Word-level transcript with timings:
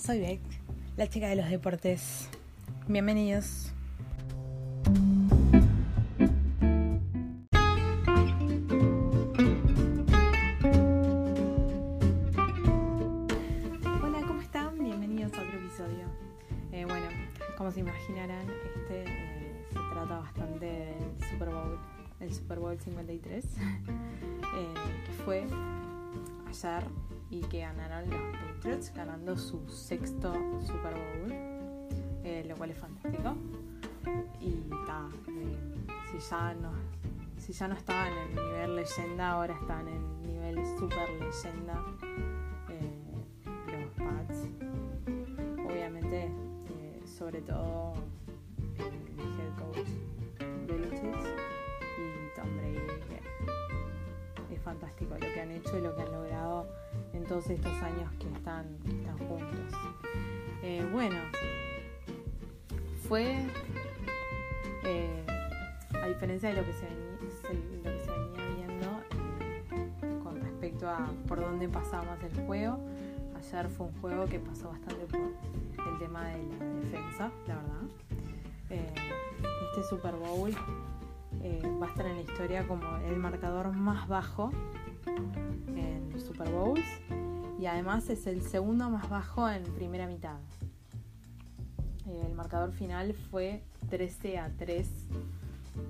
Soy 0.00 0.18
Beck, 0.18 0.40
la 0.96 1.06
chica 1.08 1.28
de 1.28 1.36
los 1.36 1.50
deportes. 1.50 2.26
Bienvenidos. 2.88 3.70
Hola, 14.02 14.22
¿cómo 14.26 14.40
están? 14.40 14.82
Bienvenidos 14.82 15.34
a 15.34 15.42
otro 15.42 15.58
episodio. 15.58 16.06
Eh, 16.72 16.86
bueno, 16.86 17.06
como 17.58 17.70
se 17.70 17.80
imaginarán, 17.80 18.48
este 18.48 19.02
eh, 19.02 19.66
se 19.68 19.74
trata 19.74 20.20
bastante 20.20 20.64
del 20.64 21.28
Super 21.30 21.50
Bowl, 21.50 21.78
el 22.20 22.32
Super 22.32 22.58
Bowl 22.58 22.80
53, 22.80 23.44
eh, 23.44 23.48
que 25.04 25.12
fue 25.24 25.46
y 27.30 27.42
que 27.42 27.60
ganaron 27.60 28.10
los 28.10 28.20
Patriots 28.36 28.92
ganando 28.92 29.36
su 29.36 29.68
sexto 29.68 30.32
Super 30.60 30.94
Bowl, 30.94 31.32
eh, 32.24 32.44
lo 32.48 32.56
cual 32.56 32.70
es 32.72 32.78
fantástico. 32.78 33.36
Y 34.40 34.54
ta, 34.84 35.08
eh, 35.28 35.56
si, 36.10 36.18
ya 36.28 36.54
no, 36.54 36.72
si 37.38 37.52
ya 37.52 37.68
no 37.68 37.74
estaban 37.74 38.12
en 38.12 38.18
el 38.18 38.34
nivel 38.34 38.76
leyenda, 38.76 39.30
ahora 39.30 39.54
están 39.54 39.86
en 39.86 39.94
el 39.94 40.26
nivel 40.26 40.66
super 40.76 41.08
leyenda 41.20 41.84
eh, 42.68 42.98
los 43.70 43.90
Pats. 43.92 44.48
Obviamente, 45.68 46.32
sobre 47.06 47.42
todo 47.42 47.92
el 48.76 48.84
head 49.38 49.54
coach 49.56 49.88
Belichick 50.66 51.14
y 51.96 52.34
Tom 52.34 52.56
Brady, 52.56 53.59
es 54.54 54.60
fantástico 54.62 55.14
lo 55.14 55.20
que 55.20 55.40
han 55.40 55.50
hecho 55.50 55.78
y 55.78 55.80
lo 55.80 55.94
que 55.94 56.02
han 56.02 56.12
logrado 56.12 56.66
en 57.12 57.24
todos 57.24 57.48
estos 57.50 57.72
años 57.82 58.12
que 58.18 58.28
están, 58.36 58.66
que 58.84 58.90
están 58.92 59.18
juntos. 59.18 59.74
Eh, 60.62 60.86
bueno, 60.92 61.16
fue, 63.08 63.36
eh, 64.84 65.24
a 66.02 66.06
diferencia 66.08 66.48
de 66.50 66.56
lo 66.56 66.64
que 66.64 66.72
se, 66.72 66.80
se- 66.80 67.54
lo 67.54 67.82
que 67.82 68.00
se 68.04 68.10
venía 68.10 68.66
viendo 68.66 70.22
con 70.22 70.40
respecto 70.40 70.88
a 70.88 71.10
por 71.26 71.40
dónde 71.40 71.68
pasaba 71.68 72.04
más 72.04 72.22
el 72.22 72.46
juego, 72.46 72.78
ayer 73.38 73.68
fue 73.68 73.86
un 73.86 74.00
juego 74.00 74.26
que 74.26 74.38
pasó 74.38 74.68
bastante 74.70 75.06
por 75.06 75.20
el 75.92 75.98
tema 75.98 76.28
de 76.28 76.38
la 76.58 76.64
defensa, 76.80 77.30
la 77.46 77.56
verdad. 77.56 77.82
Eh, 78.70 78.94
este 79.70 79.82
Super 79.88 80.14
Bowl 80.14 80.54
eh, 81.42 81.60
va 81.80 81.86
a 81.86 81.90
estar 81.90 82.06
en 82.06 82.16
la 82.16 82.22
historia 82.22 82.66
como 82.66 82.96
el 82.98 83.16
marcador 83.16 83.72
más 83.72 84.08
bajo 84.08 84.50
en 85.68 86.20
Super 86.20 86.50
Bowls 86.50 86.84
y 87.58 87.66
además 87.66 88.08
es 88.08 88.26
el 88.26 88.42
segundo 88.42 88.88
más 88.90 89.08
bajo 89.08 89.48
en 89.48 89.62
primera 89.62 90.06
mitad. 90.06 90.38
Eh, 92.06 92.22
El 92.26 92.34
marcador 92.34 92.72
final 92.72 93.14
fue 93.30 93.62
13 93.90 94.38
a 94.38 94.50
3 94.56 94.88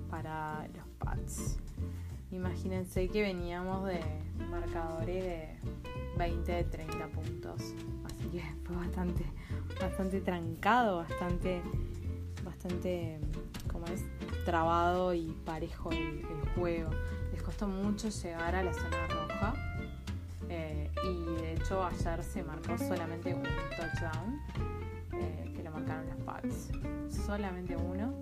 para 0.09 0.67
los 0.75 0.85
Pats. 0.99 1.57
Imagínense 2.31 3.07
que 3.09 3.21
veníamos 3.21 3.87
de 3.87 3.99
marcadores 4.49 5.23
de 5.23 5.49
20, 6.17 6.63
30 6.65 7.07
puntos. 7.07 7.73
Así 8.05 8.27
que 8.31 8.41
fue 8.65 8.75
bastante, 8.75 9.25
bastante 9.79 10.21
trancado, 10.21 10.97
bastante, 10.97 11.61
bastante, 12.43 13.19
como 13.71 13.85
es, 13.87 14.03
trabado 14.43 15.13
y 15.13 15.31
parejo 15.45 15.91
el, 15.91 16.25
juego. 16.55 16.89
Les 17.31 17.41
costó 17.41 17.67
mucho 17.67 18.09
llegar 18.09 18.55
a 18.55 18.63
la 18.63 18.73
zona 18.73 19.07
roja. 19.07 19.53
eh, 20.49 20.91
y 21.03 21.41
de 21.41 21.53
hecho 21.53 21.83
ayer 21.83 22.23
se 22.23 22.43
marcó 22.43 22.77
solamente 22.77 23.33
un 23.33 23.43
touchdown 23.43 24.41
eh, 25.13 25.53
que 25.55 25.63
lo 25.63 25.71
marcaron 25.71 26.07
los 26.07 26.17
Pats. 26.25 26.71
Solamente 27.25 27.75
uno. 27.75 28.13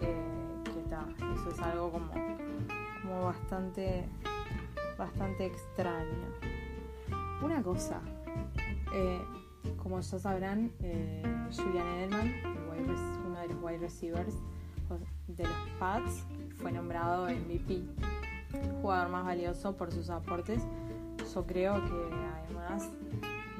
Eh, 0.00 0.26
está, 0.84 1.06
eso 1.34 1.50
es 1.50 1.58
algo 1.60 1.92
como, 1.92 2.12
como 3.02 3.24
bastante, 3.24 4.08
bastante 4.98 5.46
extraño. 5.46 6.28
Una 7.42 7.62
cosa, 7.62 8.00
eh, 8.94 9.20
como 9.82 10.00
ya 10.00 10.18
sabrán, 10.18 10.70
Julian 11.56 11.86
Edelman, 11.86 12.32
uno 13.26 13.40
de 13.40 13.48
los 13.48 13.62
wide 13.62 13.78
receivers 13.78 14.36
de 15.36 15.44
los 15.44 15.68
Pats, 15.78 16.24
fue 16.56 16.72
nombrado 16.72 17.28
MVP, 17.28 17.82
jugador 18.80 19.08
más 19.08 19.24
valioso 19.24 19.76
por 19.76 19.92
sus 19.92 20.10
aportes. 20.10 20.62
Yo 21.34 21.46
creo 21.46 21.74
que 21.74 22.14
además 22.44 22.90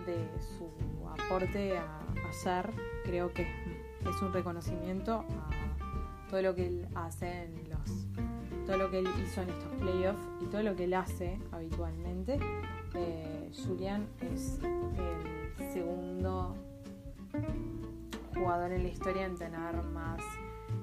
de 0.07 0.29
su 0.57 0.69
aporte 1.09 1.79
a 1.79 2.01
ayer, 2.29 2.71
creo 3.05 3.33
que 3.33 3.43
es 3.43 4.23
un 4.23 4.33
reconocimiento 4.33 5.25
a 5.29 6.29
todo 6.31 6.43
lo 6.43 6.55
que 6.55 6.67
él 6.67 6.89
hace 6.95 7.45
en 7.45 7.69
los 7.71 8.07
todo 8.67 8.77
lo 8.77 8.91
que 8.91 9.01
él 9.01 9.09
hizo 9.25 9.43
en 9.43 9.49
estos 9.49 9.73
playoffs 9.81 10.23
y 10.41 10.47
todo 10.47 10.63
lo 10.63 10.77
que 10.77 10.85
él 10.85 10.95
hace 10.95 11.37
habitualmente. 11.51 12.39
Eh, 12.95 13.51
Julian 13.67 14.07
es 14.21 14.61
el 14.63 15.73
segundo 15.73 16.55
jugador 18.35 18.73
en 18.73 18.85
la 18.85 18.89
historia 18.89 19.27
en 19.27 19.37
tener 19.37 19.83
más. 19.83 20.21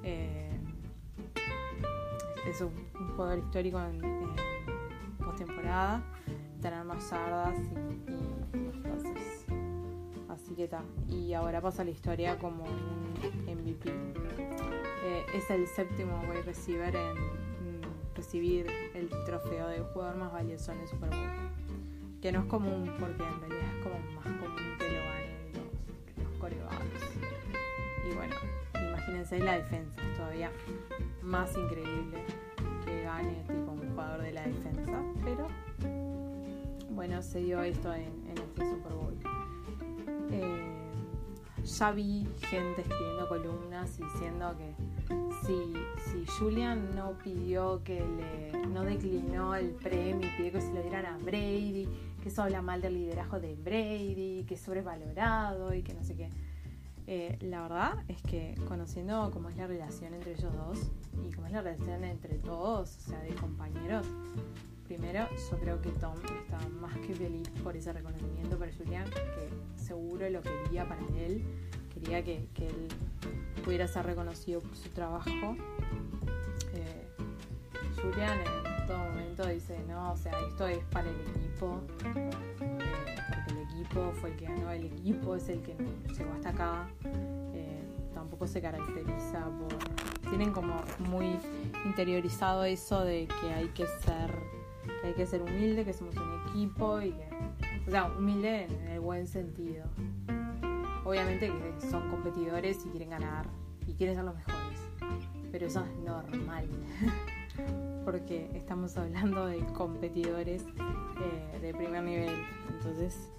eh, 0.03 0.48
es 2.47 2.61
un, 2.61 2.73
un 2.99 3.09
jugador 3.15 3.39
histórico 3.39 3.79
en, 3.79 4.03
en 4.03 4.35
postemporada, 5.23 6.01
tener 6.61 6.83
más 6.83 7.09
yardas 7.09 7.55
y, 7.57 8.57
y 8.57 8.81
pases. 8.81 9.45
Así 10.29 10.55
que 10.55 10.65
está. 10.65 10.83
Y 11.07 11.33
ahora 11.33 11.61
pasa 11.61 11.83
la 11.83 11.91
historia 11.91 12.37
como 12.37 12.63
un 12.63 13.13
MVP. 13.45 13.89
Eh, 13.89 15.25
es 15.33 15.49
el 15.49 15.67
séptimo 15.67 16.21
wide 16.29 16.43
receiver 16.43 16.95
en 16.95 17.15
recibir 18.15 18.67
el 18.93 19.09
trofeo 19.25 19.67
de 19.67 19.79
jugador 19.79 20.17
más 20.17 20.31
valioso 20.31 20.71
en 20.71 20.79
el 20.81 20.87
Super 20.87 21.09
Bowl. 21.09 21.29
Que 22.21 22.31
no 22.31 22.41
es 22.41 22.45
común 22.45 22.93
porque 22.99 23.23
en 23.23 23.39
realidad 23.39 23.75
es 23.77 23.83
como 23.83 23.99
más 24.15 24.25
común 24.25 24.77
que 24.77 24.89
lo 24.89 24.99
ganen 24.99 25.53
los, 25.53 26.25
los 26.25 26.39
corebacks. 26.39 27.17
Y 28.09 28.15
bueno, 28.15 28.35
imagínense 28.75 29.39
la 29.39 29.57
defensa, 29.57 30.01
todavía 30.17 30.51
más 31.21 31.55
increíble 31.57 32.25
que 32.85 33.03
gane 33.03 33.43
tipo 33.47 33.71
un 33.71 33.89
jugador 33.89 34.21
de 34.21 34.31
la 34.31 34.43
defensa. 34.43 35.01
Pero 35.23 35.47
bueno, 36.91 37.21
se 37.21 37.39
dio 37.39 37.61
esto 37.61 37.93
en, 37.93 38.11
este 38.27 38.69
Super 38.69 38.93
Bowl. 38.93 39.17
Eh, 40.31 40.79
ya 41.63 41.91
vi 41.91 42.27
gente 42.49 42.81
escribiendo 42.81 43.27
columnas 43.27 43.97
diciendo 43.97 44.55
que 44.57 44.75
si, 45.45 45.73
si 46.11 46.25
Julian 46.37 46.95
no 46.95 47.13
pidió 47.23 47.83
que 47.83 47.99
le, 47.99 48.67
no 48.67 48.83
declinó 48.83 49.55
el 49.55 49.69
premio 49.71 50.27
y 50.27 50.37
pidió 50.37 50.51
que 50.51 50.61
se 50.61 50.73
lo 50.73 50.81
dieran 50.81 51.05
a 51.05 51.17
Brady, 51.17 51.87
que 52.21 52.29
eso 52.29 52.43
habla 52.43 52.61
mal 52.61 52.81
del 52.81 52.93
liderazgo 52.95 53.39
de 53.39 53.55
Brady, 53.55 54.45
que 54.47 54.55
es 54.55 54.61
sobrevalorado 54.61 55.73
y 55.73 55.83
que 55.83 55.93
no 55.93 56.03
sé 56.03 56.15
qué. 56.15 56.29
Eh, 57.11 57.39
la 57.41 57.63
verdad 57.63 58.03
es 58.07 58.21
que 58.21 58.53
conociendo 58.67 59.31
cómo 59.33 59.49
es 59.49 59.57
la 59.57 59.65
relación 59.65 60.13
entre 60.13 60.33
ellos 60.33 60.53
dos 60.53 60.91
y 61.27 61.33
cómo 61.33 61.47
es 61.47 61.53
la 61.53 61.63
relación 61.63 62.03
entre 62.03 62.35
todos, 62.35 62.97
o 62.97 63.09
sea, 63.09 63.19
de 63.21 63.33
compañeros, 63.33 64.05
primero 64.85 65.27
yo 65.49 65.57
creo 65.57 65.81
que 65.81 65.89
Tom 65.89 66.13
está 66.43 66.59
más 66.79 66.95
que 66.99 67.15
feliz 67.15 67.49
por 67.63 67.75
ese 67.75 67.91
reconocimiento 67.93 68.59
para 68.59 68.71
Julian, 68.71 69.05
que 69.09 69.81
seguro 69.83 70.29
lo 70.29 70.43
quería 70.43 70.87
para 70.87 71.01
él, 71.17 71.43
quería 71.91 72.23
que, 72.23 72.47
que 72.53 72.67
él 72.67 72.87
pudiera 73.65 73.87
ser 73.87 74.05
reconocido 74.05 74.61
por 74.61 74.75
su 74.75 74.89
trabajo. 74.89 75.55
Eh, 76.75 77.07
Julian 78.03 78.37
en 78.39 78.78
todo 78.89 78.97
momento 78.97 79.45
dice, 79.47 79.77
no, 79.87 80.13
o 80.13 80.17
sea, 80.17 80.33
esto 80.47 80.67
es 80.67 80.79
para 80.85 81.07
el 81.07 81.15
equipo, 81.15 81.79
porque 82.01 83.51
el 83.51 83.57
equipo 83.71 84.11
fue 84.19 84.31
el 84.31 84.35
que 84.35 84.45
ganó, 84.45 84.71
el 84.71 84.85
equipo 84.85 85.35
es 85.35 85.47
el 85.47 85.61
que 85.61 85.75
llegó 86.17 86.33
hasta 86.33 86.49
acá. 86.49 86.87
Eh, 87.53 87.83
tampoco 88.15 88.47
se 88.47 88.59
caracteriza 88.59 89.45
por 89.45 89.77
tienen 90.27 90.51
como 90.51 90.81
muy 91.07 91.37
interiorizado 91.85 92.63
eso 92.63 93.03
de 93.03 93.27
que 93.27 93.53
hay 93.53 93.67
que 93.67 93.85
ser, 93.85 94.31
que 95.01 95.07
hay 95.07 95.13
que 95.13 95.27
ser 95.27 95.43
humilde, 95.43 95.85
que 95.85 95.93
somos 95.93 96.15
un 96.15 96.49
equipo 96.49 96.99
y 96.99 97.11
que, 97.11 97.29
o 97.87 97.91
sea, 97.91 98.05
humilde 98.05 98.63
en 98.63 98.87
el 98.87 98.99
buen 99.01 99.27
sentido. 99.27 99.85
Obviamente 101.05 101.51
que 101.51 101.89
son 101.91 102.09
competidores 102.09 102.83
y 102.87 102.89
quieren 102.89 103.11
ganar 103.11 103.45
y 103.85 103.93
quieren 103.93 104.15
ser 104.15 104.25
los 104.25 104.35
mejores, 104.35 104.79
pero 105.51 105.67
eso 105.67 105.85
es 105.85 105.95
normal. 106.03 106.67
porque 108.11 108.49
estamos 108.55 108.97
hablando 108.97 109.45
de 109.45 109.59
competidores 109.67 110.63
eh, 110.63 111.59
de 111.59 111.73
primer 111.75 112.01
nivel. 112.01 112.43
Entonces, 112.67 113.29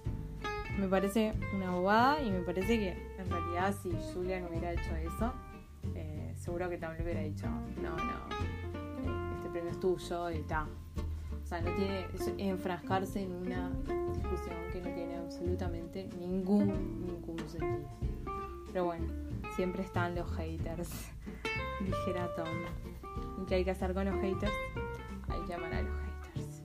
me 0.79 0.87
parece 0.87 1.35
una 1.57 1.73
bobada 1.73 2.23
y 2.23 2.31
me 2.31 2.39
parece 2.39 2.79
que 2.79 2.91
en 3.19 3.29
realidad 3.29 3.75
si 3.83 3.91
Julian 4.15 4.47
hubiera 4.49 4.73
hecho 4.73 4.95
eso, 4.95 5.33
eh, 5.97 6.33
seguro 6.37 6.69
que 6.69 6.79
también 6.79 7.03
hubiera 7.03 7.21
dicho, 7.21 7.47
no, 7.83 7.97
no, 7.97 9.35
este 9.39 9.51
premio 9.51 9.73
es 9.73 9.81
tuyo 9.81 10.31
y 10.31 10.43
tal. 10.43 10.69
O 11.43 11.47
sea, 11.47 11.61
no 11.63 11.75
tiene 11.75 12.07
enfrascarse 12.39 13.25
en 13.25 13.33
una 13.33 13.71
discusión 14.15 14.57
que 14.73 14.79
no 14.83 14.95
tiene 14.95 15.17
absolutamente 15.17 16.09
ningún, 16.17 17.09
ningún 17.09 17.41
sentido. 17.49 17.89
Pero 18.69 18.85
bueno, 18.85 19.09
siempre 19.57 19.83
están 19.83 20.15
los 20.15 20.31
haters, 20.37 21.11
dijera 21.81 22.33
Tom. 22.37 22.47
¿Y 23.41 23.47
qué 23.47 23.57
hay 23.57 23.65
que 23.65 23.71
hacer 23.71 23.95
con 23.95 24.05
los 24.05 24.21
haters? 24.21 24.53
Hay 25.29 25.41
que 25.47 25.55
amar 25.55 25.73
a 25.73 25.83
los 25.83 25.93
haters. 26.35 26.63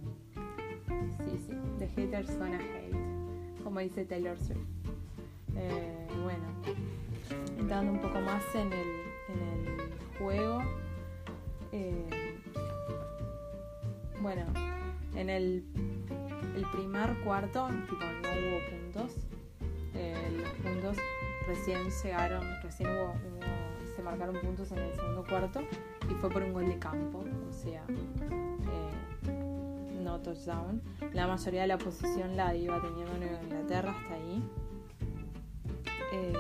Sí, 1.18 1.40
sí, 1.48 1.54
the 1.80 1.88
haters 1.88 2.38
gonna 2.38 2.58
hate, 2.60 3.64
como 3.64 3.80
dice 3.80 4.06
Taylor 4.06 4.38
Swift. 4.38 4.58
Eh, 5.56 6.08
bueno, 6.24 6.44
entrando 7.58 7.94
un 7.94 8.02
poco 8.02 8.20
más 8.22 8.44
en 8.56 8.74
el, 8.74 8.86
juego. 10.20 10.62
Eh, 11.72 12.40
bueno, 14.22 14.46
en 15.16 15.30
el, 15.30 15.64
el 16.56 16.66
primer 16.72 17.16
cuarto, 17.24 17.68
tipo, 17.90 18.04
no 18.04 18.30
hubo 18.30 18.70
puntos. 18.70 19.16
Eh, 19.94 20.42
los 20.42 20.50
puntos 20.56 20.98
recién 21.48 21.90
llegaron, 22.04 22.44
recién 22.62 22.90
hubo, 22.90 23.12
hubo, 23.12 23.96
se 23.96 24.02
marcaron 24.02 24.36
puntos 24.42 24.72
en 24.72 24.80
el 24.80 24.94
segundo 24.94 25.24
cuarto 25.24 25.62
y 26.10 26.14
fue 26.16 26.30
por 26.30 26.44
un 26.44 26.54
gol 26.54 26.68
de 26.68 26.80
campo, 26.80 27.24
o 27.50 27.54
sea, 27.54 27.84
eh, 27.90 30.00
no 30.02 30.20
touchdown. 30.20 30.82
La 31.14 31.28
mayoría 31.28 31.62
de 31.62 31.68
la 31.68 31.78
posición 31.78 32.36
la 32.36 32.56
iba 32.56 32.82
teniendo 32.82 33.18
Nueva 33.18 33.42
Inglaterra 33.44 33.96
hasta 33.98 34.16
ahí. 34.16 34.44
Eh, 36.14 36.34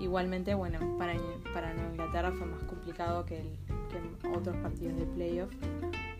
igualmente, 0.00 0.54
bueno, 0.54 0.78
para, 0.98 1.14
para 1.52 1.74
Nueva 1.74 1.90
Inglaterra 1.90 2.32
fue 2.32 2.46
más 2.46 2.62
complicado 2.64 3.24
que, 3.24 3.40
el, 3.40 3.58
otros 4.34 4.56
partidos 4.56 4.96
de 4.96 5.06
playoff, 5.06 5.52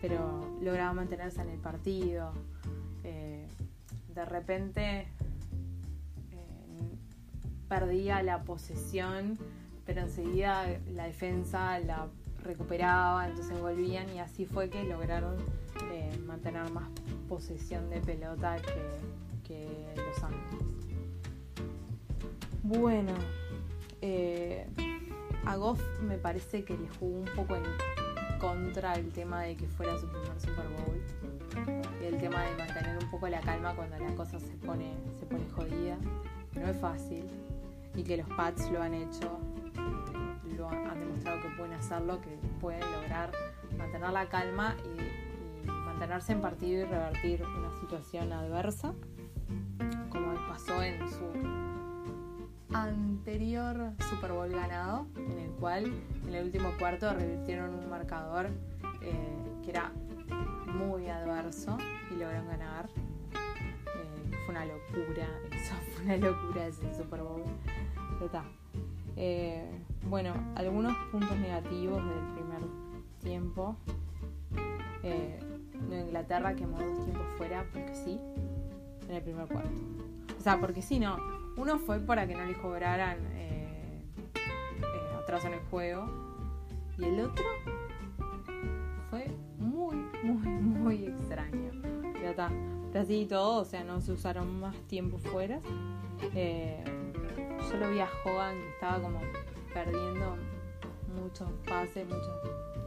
pero 0.01 0.57
lograba 0.61 0.93
mantenerse 0.93 1.41
en 1.41 1.49
el 1.49 1.59
partido. 1.59 2.31
Eh, 3.03 3.47
de 4.13 4.25
repente 4.25 5.07
perdía 7.73 8.21
la 8.21 8.43
posesión 8.43 9.39
pero 9.85 10.01
enseguida 10.01 10.65
la 10.93 11.05
defensa 11.05 11.79
la 11.79 12.07
recuperaba, 12.43 13.27
entonces 13.27 13.59
volvían 13.59 14.09
y 14.13 14.19
así 14.19 14.45
fue 14.45 14.69
que 14.69 14.83
lograron 14.83 15.37
eh, 15.91 16.11
mantener 16.25 16.69
más 16.71 16.89
posesión 17.27 17.89
de 17.89 17.99
pelota 18.01 18.57
que, 18.57 19.93
Los 19.95 20.23
Ángeles. 20.23 20.87
Bueno, 22.63 23.13
eh, 24.01 24.65
a 25.45 25.55
Goff 25.57 25.81
me 26.01 26.17
parece 26.17 26.63
que 26.63 26.77
le 26.77 26.87
jugó 26.99 27.19
un 27.19 27.29
poco 27.35 27.55
contra 28.39 28.93
el 28.95 29.11
tema 29.11 29.43
de 29.43 29.55
que 29.55 29.67
fuera 29.67 29.97
su 29.97 30.07
primer 30.07 30.39
Super 30.39 30.65
Bowl 30.69 31.01
y 32.01 32.05
el 32.05 32.19
tema 32.19 32.43
de 32.43 32.57
mantener 32.57 32.97
un 33.03 33.11
poco 33.11 33.27
la 33.27 33.41
calma 33.41 33.75
cuando 33.75 33.97
la 33.99 34.15
cosa 34.15 34.39
se 34.39 34.53
pone, 34.65 34.91
se 35.19 35.25
pone 35.25 35.43
jodida. 35.51 35.97
No 36.55 36.67
es 36.67 36.77
fácil 36.77 37.25
y 37.95 38.03
que 38.03 38.17
los 38.17 38.27
Pats 38.29 38.69
lo 38.71 38.81
han 38.81 38.93
hecho 38.93 39.39
lo 40.57 40.69
han 40.69 40.99
demostrado 40.99 41.41
que 41.41 41.49
pueden 41.57 41.73
hacerlo, 41.73 42.21
que 42.21 42.37
pueden 42.59 42.81
lograr 42.91 43.31
mantener 43.77 44.09
la 44.11 44.29
calma 44.29 44.75
y, 44.83 45.67
mantenerse 45.67 46.33
en 46.33 46.41
partido 46.41 46.81
y 46.81 46.85
revertir 46.85 47.43
una 47.43 47.79
situación 47.79 48.33
adversa, 48.33 48.93
como 50.09 50.33
pasó 50.47 50.81
en 50.81 50.99
su 51.09 51.23
anterior 52.73 53.93
Super 54.09 54.31
Bowl 54.31 54.49
ganado, 54.49 55.07
en 55.15 55.39
el 55.39 55.51
cual 55.51 55.93
en 56.27 56.33
el 56.33 56.45
último 56.45 56.71
cuarto 56.77 57.13
revirtieron 57.13 57.73
un 57.75 57.89
marcador 57.89 58.49
eh, 59.01 59.61
que 59.63 59.69
era 59.69 59.91
muy 60.73 61.07
adverso 61.07 61.77
y 62.11 62.15
lograron 62.15 62.47
ganar. 62.47 62.89
Eh, 63.33 64.35
fue 64.45 64.55
una 64.55 64.65
locura, 64.65 65.27
eso 65.51 65.75
fue 65.93 66.05
una 66.05 66.17
locura 66.17 66.67
ese 66.67 66.93
Super 66.95 67.21
Bowl. 67.21 67.43
Eh, 69.15 69.63
bueno, 70.03 70.33
algunos 70.55 70.95
puntos 71.11 71.37
negativos 71.37 72.03
del 72.05 72.23
primer 72.33 72.61
tiempo. 73.21 73.75
Eh, 75.03 75.39
Inglaterra 75.91 76.55
quemó 76.55 76.79
dos 76.79 77.03
tiempos 77.03 77.25
fuera 77.37 77.65
porque 77.71 77.93
sí, 77.95 78.19
en 79.07 79.15
el 79.15 79.21
primer 79.21 79.47
cuarto. 79.47 79.69
O 80.37 80.41
sea, 80.41 80.59
porque 80.59 80.81
sí, 80.81 80.99
no. 80.99 81.17
Uno 81.55 81.77
fue 81.77 81.99
para 81.99 82.27
que 82.27 82.35
no 82.35 82.45
le 82.45 82.53
cobraran 82.55 83.17
eh, 83.33 84.01
eh, 84.35 85.15
atrás 85.21 85.45
en 85.45 85.53
el 85.53 85.59
juego. 85.69 86.05
Y 86.97 87.05
el 87.05 87.19
otro 87.21 87.45
fue 89.09 89.27
muy, 89.57 89.95
muy, 90.23 90.47
muy 90.47 91.05
extraño. 91.05 91.71
Ya 92.21 92.31
está. 92.31 92.51
Así 92.93 93.21
y 93.21 93.25
todo, 93.25 93.61
o 93.61 93.65
sea, 93.65 93.83
no 93.83 94.01
se 94.01 94.11
usaron 94.11 94.59
más 94.59 94.75
tiempo 94.87 95.17
fuera. 95.17 95.59
Eh, 96.35 96.83
yo 97.69 97.77
lo 97.77 97.89
vi 97.89 97.99
a 97.99 98.09
Hogan 98.23 98.55
que 98.55 98.69
estaba 98.69 99.01
como 99.01 99.19
perdiendo 99.73 100.37
muchos 101.13 101.49
pases, 101.67 102.07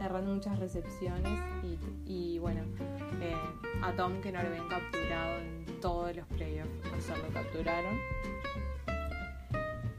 errando 0.01 0.33
muchas 0.33 0.59
recepciones 0.59 1.39
y, 2.05 2.39
bueno, 2.39 2.61
eh, 3.21 3.35
a 3.81 3.91
Tom 3.93 4.21
que 4.21 4.31
no 4.31 4.41
lo 4.41 4.49
habían 4.49 4.67
capturado 4.67 5.37
en 5.39 5.65
todos 5.81 6.15
los 6.15 6.25
playoffs, 6.27 6.69
o 6.97 7.01
sea, 7.01 7.17
lo 7.17 7.27
capturaron. 7.33 7.97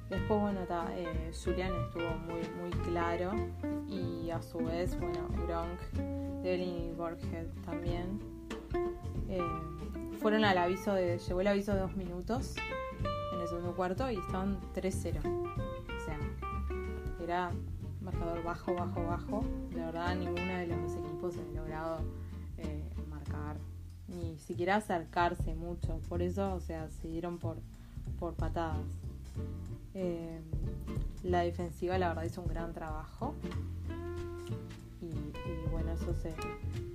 Después, 0.08 0.40
bueno, 0.40 0.60
eh, 0.96 1.32
Julian 1.44 1.72
estuvo 1.86 2.10
muy, 2.26 2.40
muy 2.60 2.70
claro 2.88 3.32
y 3.88 4.30
a 4.30 4.40
su 4.40 4.58
vez, 4.58 4.98
bueno, 4.98 5.28
Gronk, 5.46 5.80
Devlin 6.42 6.90
y 6.90 6.92
Borghead 6.92 7.46
también. 7.64 8.18
Eh, 9.28 9.42
fueron 10.18 10.44
al 10.44 10.56
aviso 10.58 10.94
de, 10.94 11.18
llegó 11.18 11.40
el 11.40 11.46
aviso 11.48 11.74
de 11.74 11.80
dos 11.80 11.94
minutos 11.96 12.56
segundo 13.48 13.74
cuarto 13.74 14.10
y 14.10 14.16
estaban 14.16 14.58
3-0. 14.74 15.18
O 15.18 16.04
sea, 16.04 16.18
era 17.22 17.50
marcador 18.00 18.42
bajo, 18.42 18.74
bajo, 18.74 19.04
bajo. 19.04 19.44
De 19.70 19.80
verdad, 19.80 20.14
ninguno 20.16 20.54
de 20.54 20.66
los 20.66 20.82
dos 20.82 21.04
equipos 21.04 21.34
ha 21.36 21.56
logrado 21.56 21.98
eh, 22.58 22.90
marcar, 23.08 23.56
ni 24.08 24.38
siquiera 24.38 24.76
acercarse 24.76 25.54
mucho. 25.54 26.00
Por 26.08 26.22
eso, 26.22 26.54
o 26.54 26.60
sea, 26.60 26.88
se 26.90 27.08
dieron 27.08 27.38
por, 27.38 27.56
por 28.18 28.34
patadas. 28.34 28.86
Eh, 29.94 30.40
la 31.22 31.40
defensiva, 31.40 31.98
la 31.98 32.08
verdad, 32.08 32.24
hizo 32.24 32.42
un 32.42 32.48
gran 32.48 32.72
trabajo. 32.72 33.34
Y, 35.00 35.06
y, 35.06 35.70
bueno, 35.70 35.92
eso 35.92 36.14
se 36.14 36.34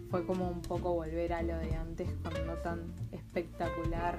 fue 0.10 0.25
como 0.25 0.50
un 0.50 0.62
poco 0.62 0.93
volver 0.93 1.33
a 1.33 1.41
lo 1.41 1.57
de 1.57 1.75
antes, 1.75 2.07
cuando 2.22 2.45
no 2.45 2.53
tan 2.57 2.93
espectacular 3.12 4.17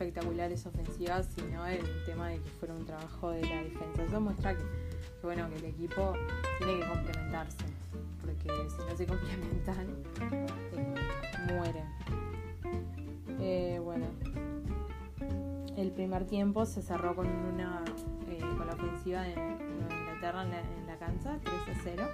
espectaculares 0.00 0.64
ofensivas, 0.64 1.28
sino 1.34 1.66
el 1.66 1.84
tema 2.06 2.28
de 2.28 2.38
que 2.38 2.48
fuera 2.48 2.72
un 2.72 2.86
trabajo 2.86 3.32
de 3.32 3.42
la 3.42 3.62
defensa. 3.62 4.02
Eso 4.02 4.18
muestra 4.18 4.56
que, 4.56 4.64
bueno, 5.22 5.50
que 5.50 5.56
el 5.56 5.64
equipo 5.66 6.14
tiene 6.58 6.80
que 6.80 6.88
complementarse, 6.88 7.58
porque 8.22 8.48
si 8.70 8.78
no 8.78 8.96
se 8.96 9.06
complementan, 9.12 9.86
eh, 10.72 11.52
mueren. 11.52 11.84
Eh, 13.40 13.78
bueno, 13.84 14.06
el 15.76 15.90
primer 15.92 16.24
tiempo 16.26 16.64
se 16.64 16.80
cerró 16.80 17.14
con 17.14 17.26
una 17.26 17.84
eh, 18.30 18.40
con 18.56 18.66
la 18.66 18.72
ofensiva 18.72 19.22
de 19.22 19.32
Inglaterra 19.32 20.44
en 20.44 20.50
la, 20.50 20.60
en 20.60 20.86
la 20.86 20.96
cancha, 20.98 21.38
3 21.44 21.76
a 21.76 21.80
0. 21.84 22.08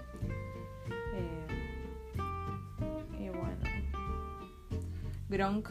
y 3.21 3.29
bueno, 3.29 3.57
Gronk 5.29 5.71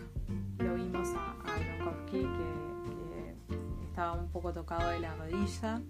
estaba 3.96 4.12
un 4.12 4.28
poco 4.28 4.52
tocado 4.52 4.90
de 4.90 5.00
la 5.00 5.16
rodilla. 5.16 5.82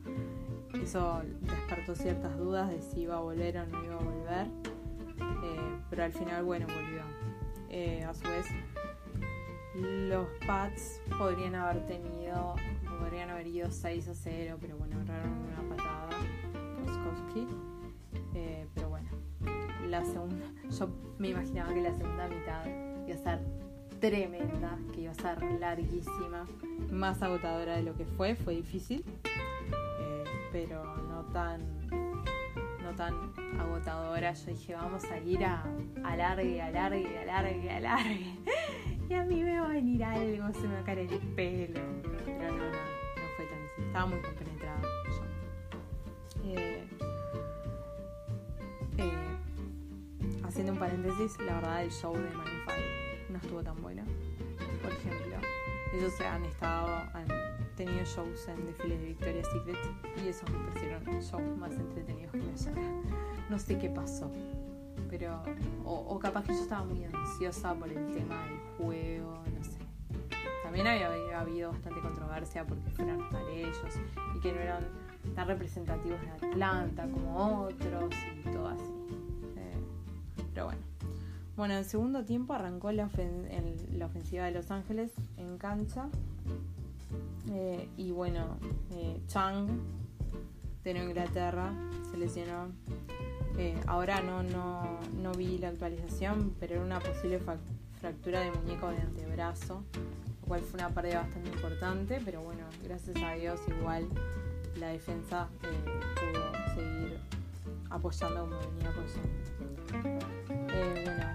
Eso 0.79 1.23
despertó 1.41 1.95
ciertas 1.95 2.37
dudas 2.37 2.69
de 2.69 2.79
si 2.79 3.01
iba 3.01 3.17
a 3.17 3.19
volver 3.19 3.57
o 3.57 3.65
no 3.65 3.83
iba 3.83 3.95
a 3.95 3.97
volver. 3.97 4.47
Eh, 5.43 5.79
pero 5.89 6.03
al 6.03 6.13
final, 6.13 6.43
bueno, 6.43 6.67
volvió. 6.67 7.01
Eh, 7.71 8.03
a 8.03 8.13
su 8.13 8.29
vez, 8.29 8.45
los 9.73 10.27
Pats 10.45 11.01
podrían 11.17 11.55
haber 11.55 11.83
tenido, 11.87 12.53
podrían 12.99 13.31
haber 13.31 13.47
ido 13.47 13.71
6 13.71 14.07
a 14.07 14.13
0, 14.13 14.57
pero 14.61 14.77
bueno, 14.77 15.01
agarraron 15.01 15.39
una 15.39 15.75
patada. 15.75 16.09
Gronkowski 16.83 17.47
la 19.89 20.05
segunda, 20.05 20.45
yo 20.69 20.89
me 21.17 21.29
imaginaba 21.29 21.73
que 21.73 21.81
la 21.81 21.93
segunda 21.93 22.27
mitad 22.27 22.65
iba 23.07 23.15
a 23.15 23.17
ser 23.17 23.39
tremenda, 23.99 24.77
que 24.93 25.01
iba 25.01 25.11
a 25.11 25.15
ser 25.15 25.41
larguísima, 25.59 26.45
más 26.91 27.21
agotadora 27.21 27.75
de 27.75 27.83
lo 27.83 27.95
que 27.95 28.05
fue, 28.05 28.35
fue 28.35 28.55
difícil, 28.55 29.03
eh, 29.99 30.23
pero 30.51 30.83
no 31.07 31.23
tan 31.33 31.85
no 32.85 32.95
tan 32.95 33.13
agotadora. 33.59 34.33
Yo 34.33 34.51
dije, 34.51 34.75
vamos 34.75 35.03
a 35.05 35.17
ir 35.17 35.43
a 35.43 35.63
alargue, 36.03 36.61
alargue, 36.61 37.19
alargue, 37.19 37.69
alargue. 37.69 38.35
Y 39.07 39.13
a 39.13 39.23
mí 39.23 39.43
me 39.43 39.59
va 39.59 39.67
a 39.67 39.69
venir 39.69 40.03
algo, 40.03 40.51
se 40.51 40.67
me 40.67 40.73
va 40.73 40.79
a 40.79 40.83
caer 40.83 40.99
el 40.99 41.19
pelo. 41.35 41.79
Pero 42.25 42.51
no, 42.51 42.57
no, 42.57 42.71
no 42.71 43.27
fue 43.35 43.45
tan 43.45 43.59
así. 43.59 43.81
Estaba 43.83 44.05
muy 44.07 44.19
compenetrada 44.19 44.81
yo. 44.81 46.49
Eh, 46.49 46.83
eh, 48.97 49.11
haciendo 50.43 50.71
un 50.71 50.79
paréntesis, 50.79 51.37
la 51.45 51.55
verdad 51.55 51.83
el 51.83 51.91
show 51.91 52.13
de 52.13 52.31
Maroon 52.31 52.61
5 52.65 53.14
no 53.35 53.41
estuvo 53.41 53.63
tan 53.63 53.81
bueno. 53.81 54.03
Por 54.81 54.91
ejemplo, 54.91 55.35
ellos 55.93 56.21
han 56.21 56.45
estado, 56.45 56.87
han 57.13 57.27
tenido 57.75 58.03
shows 58.05 58.47
en 58.47 58.65
desfiles 58.65 58.99
de 58.99 59.07
Victoria's 59.07 59.47
Secret 59.51 59.77
y 60.23 60.29
esos 60.29 60.49
me 60.49 60.59
parecieron 60.59 61.03
shows 61.21 61.57
más 61.57 61.71
entretenidos 61.73 62.31
que 62.31 62.69
ayer. 62.69 62.73
No 63.49 63.59
sé 63.59 63.77
qué 63.77 63.89
pasó, 63.89 64.31
pero 65.09 65.43
o, 65.83 65.93
o 65.93 66.19
capaz 66.19 66.43
que 66.43 66.53
yo 66.53 66.61
estaba 66.61 66.85
muy 66.85 67.03
ansiosa 67.03 67.73
por 67.75 67.89
el 67.89 68.11
tema 68.13 68.41
del 68.45 68.59
juego, 68.77 69.43
no 69.53 69.63
sé. 69.63 69.79
También 70.63 70.87
había, 70.87 71.07
había 71.07 71.41
habido 71.41 71.71
bastante 71.71 71.99
controversia 71.99 72.65
porque 72.65 72.89
fueron 72.91 73.21
a 73.21 73.25
estar 73.25 73.49
ellos 73.49 73.99
y 74.35 74.39
que 74.39 74.53
no 74.53 74.59
eran 74.61 74.83
tan 75.35 75.47
representativos 75.47 76.21
de 76.21 76.47
Atlanta 76.47 77.03
como 77.09 77.63
otros 77.65 78.15
y 78.45 78.49
todo 78.49 78.69
así. 78.69 78.93
Eh, 79.57 79.73
pero 80.53 80.67
bueno. 80.67 80.94
Bueno, 81.55 81.73
en 81.73 81.79
el 81.79 81.85
segundo 81.85 82.23
tiempo 82.25 82.53
arrancó 82.53 82.91
la, 82.91 83.07
ofen- 83.09 83.47
en 83.49 83.97
la 83.97 84.07
ofensiva 84.07 84.45
de 84.45 84.51
Los 84.51 84.71
Ángeles 84.71 85.11
en 85.37 85.57
cancha. 85.57 86.09
Eh, 87.51 87.87
y 87.95 88.11
bueno, 88.11 88.57
eh, 88.91 89.21
Chang 89.27 89.67
de 90.83 90.93
Nueva 90.93 91.09
Inglaterra 91.09 91.71
se 92.11 92.17
lesionó. 92.17 92.67
Eh, 93.57 93.79
ahora 93.87 94.21
no, 94.21 94.43
no, 94.43 94.99
no 95.21 95.31
vi 95.31 95.57
la 95.57 95.69
actualización, 95.69 96.53
pero 96.59 96.75
era 96.75 96.83
una 96.83 96.99
posible 96.99 97.39
fractura 98.01 98.41
de 98.41 98.51
muñeco 98.51 98.89
de 98.89 98.97
antebrazo, 98.97 99.83
lo 100.41 100.47
cual 100.47 100.61
fue 100.61 100.79
una 100.79 100.89
pérdida 100.89 101.21
bastante 101.21 101.49
importante, 101.51 102.21
pero 102.25 102.41
bueno, 102.41 102.63
gracias 102.83 103.15
a 103.23 103.31
Dios 103.35 103.61
igual 103.79 104.05
la 104.77 104.87
defensa 104.89 105.47
pudo 105.61 106.75
seguir 106.75 107.17
apoyando 107.89 108.41
como 108.41 108.59
venía 108.73 108.89
apoyando. 108.89 110.34
Eh, 110.75 111.01
bueno, 111.05 111.25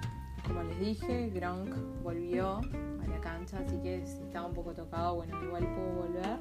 como 0.47 0.63
les 0.65 0.79
dije, 0.79 1.31
Gronk 1.31 1.75
volvió 2.03 2.57
a 2.59 3.07
la 3.09 3.21
cancha, 3.23 3.59
así 3.61 3.79
que 3.79 4.07
si 4.07 4.21
estaba 4.23 4.47
un 4.47 4.53
poco 4.53 4.75
tocado, 4.75 5.17
bueno, 5.17 5.43
igual 5.43 5.67
pudo 5.75 6.07
volver. 6.07 6.39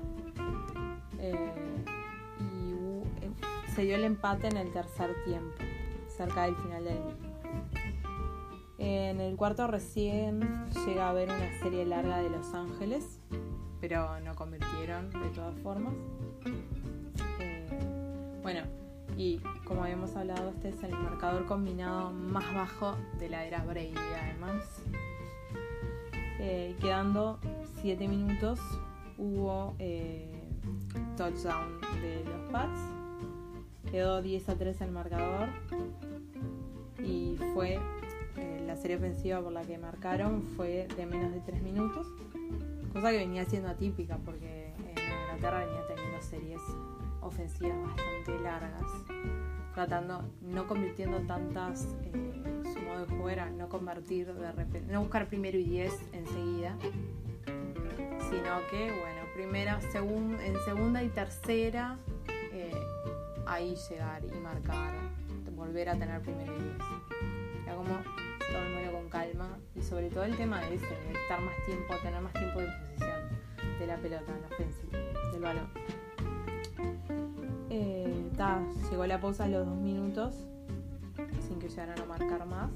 Eh, 1.19 1.53
y 2.41 3.25
eh, 3.25 3.31
se 3.73 3.83
dio 3.83 3.95
el 3.95 4.03
empate 4.03 4.47
en 4.47 4.57
el 4.57 4.71
tercer 4.73 5.15
tiempo, 5.23 5.55
cerca 6.09 6.43
del 6.43 6.55
final 6.57 6.83
del 6.83 6.99
mismo. 6.99 7.29
En 8.79 9.21
el 9.21 9.35
cuarto 9.37 9.67
recién 9.67 10.41
llega 10.85 11.07
a 11.07 11.09
haber 11.11 11.29
una 11.29 11.59
serie 11.61 11.85
larga 11.85 12.17
de 12.17 12.29
Los 12.29 12.53
Ángeles, 12.53 13.19
pero 13.79 14.19
no 14.21 14.35
convirtieron 14.35 15.09
de 15.09 15.29
todas 15.29 15.57
formas. 15.59 15.93
Bueno, 18.41 18.61
y 19.17 19.41
como 19.69 19.83
habíamos 19.83 20.15
hablado, 20.15 20.49
este 20.49 20.69
es 20.69 20.83
el 20.83 20.91
marcador 20.91 21.45
combinado 21.45 22.11
más 22.11 22.53
bajo 22.55 22.97
de 23.19 23.29
la 23.29 23.45
era 23.45 23.63
Brady, 23.63 23.93
además. 24.19 24.81
Eh, 26.39 26.75
quedando 26.81 27.39
7 27.81 28.07
minutos, 28.07 28.59
hubo 29.19 29.75
eh, 29.77 30.43
touchdown 31.15 31.79
de 32.01 32.25
los 32.25 32.51
Pats. 32.51 32.79
Quedó 33.91 34.23
10 34.23 34.49
a 34.49 34.55
3 34.55 34.81
el 34.81 34.91
marcador. 34.91 35.49
Y 37.03 37.37
fue 37.53 37.79
eh, 38.37 38.63
la 38.65 38.75
serie 38.75 38.97
ofensiva 38.97 39.39
por 39.39 39.51
la 39.51 39.61
que 39.61 39.77
marcaron 39.77 40.41
fue 40.57 40.87
de 40.97 41.05
menos 41.05 41.31
de 41.31 41.41
3 41.41 41.61
minutos. 41.61 42.07
Cosa 42.91 43.11
que 43.11 43.17
venía 43.17 43.45
siendo 43.45 43.69
atípica 43.69 44.17
porque 44.25 44.73
en 44.79 44.89
Inglaterra 44.89 45.63
venía 45.63 45.85
teniendo 45.87 46.21
series 46.23 46.61
ofensivas 47.21 47.77
bastante 47.81 48.39
largas, 48.43 48.83
tratando, 49.73 50.23
no 50.41 50.67
convirtiendo 50.67 51.19
tantas, 51.21 51.95
eh, 52.03 52.61
su 52.73 52.79
modo 52.81 53.05
de 53.05 53.05
juego 53.07 53.29
era 53.29 53.49
no 53.49 53.69
convertir 53.69 54.33
de 54.33 54.51
repente, 54.51 54.91
no 54.91 55.01
buscar 55.01 55.27
primero 55.27 55.57
y 55.57 55.63
diez 55.63 55.93
enseguida, 56.13 56.75
sino 58.29 58.59
que, 58.69 58.91
bueno, 58.91 59.21
primera, 59.35 59.81
segun, 59.91 60.37
en 60.41 60.59
segunda 60.65 61.03
y 61.03 61.09
tercera, 61.09 61.97
eh, 62.51 62.71
ahí 63.45 63.75
llegar 63.89 64.23
y 64.25 64.39
marcar, 64.39 64.93
volver 65.55 65.89
a 65.89 65.93
tener 65.97 66.21
primero 66.21 66.53
y 66.55 66.61
diez. 66.61 66.77
Era 67.65 67.75
como 67.75 67.99
tomémoslo 68.51 68.91
con 68.93 69.09
calma 69.09 69.57
y 69.75 69.81
sobre 69.81 70.09
todo 70.09 70.23
el 70.23 70.35
tema 70.35 70.59
de 70.61 70.75
ese, 70.75 70.85
de 70.85 71.13
estar 71.13 71.41
más 71.41 71.53
tiempo, 71.65 71.93
tener 72.01 72.21
más 72.21 72.33
tiempo 72.33 72.59
de 72.59 72.67
posición 72.67 73.79
de 73.79 73.87
la 73.87 73.97
pelota 73.97 74.31
en 74.37 74.45
ofensiva, 74.53 74.97
del 75.31 75.41
balón. 75.41 77.18
Llegó 78.89 79.05
la 79.05 79.19
pausa 79.19 79.43
a 79.43 79.47
los 79.49 79.65
dos 79.67 79.77
minutos 79.77 80.33
sin 81.45 81.59
que 81.59 81.67
llegaran 81.67 81.99
a 81.99 82.05
marcar 82.05 82.45
más. 82.45 82.71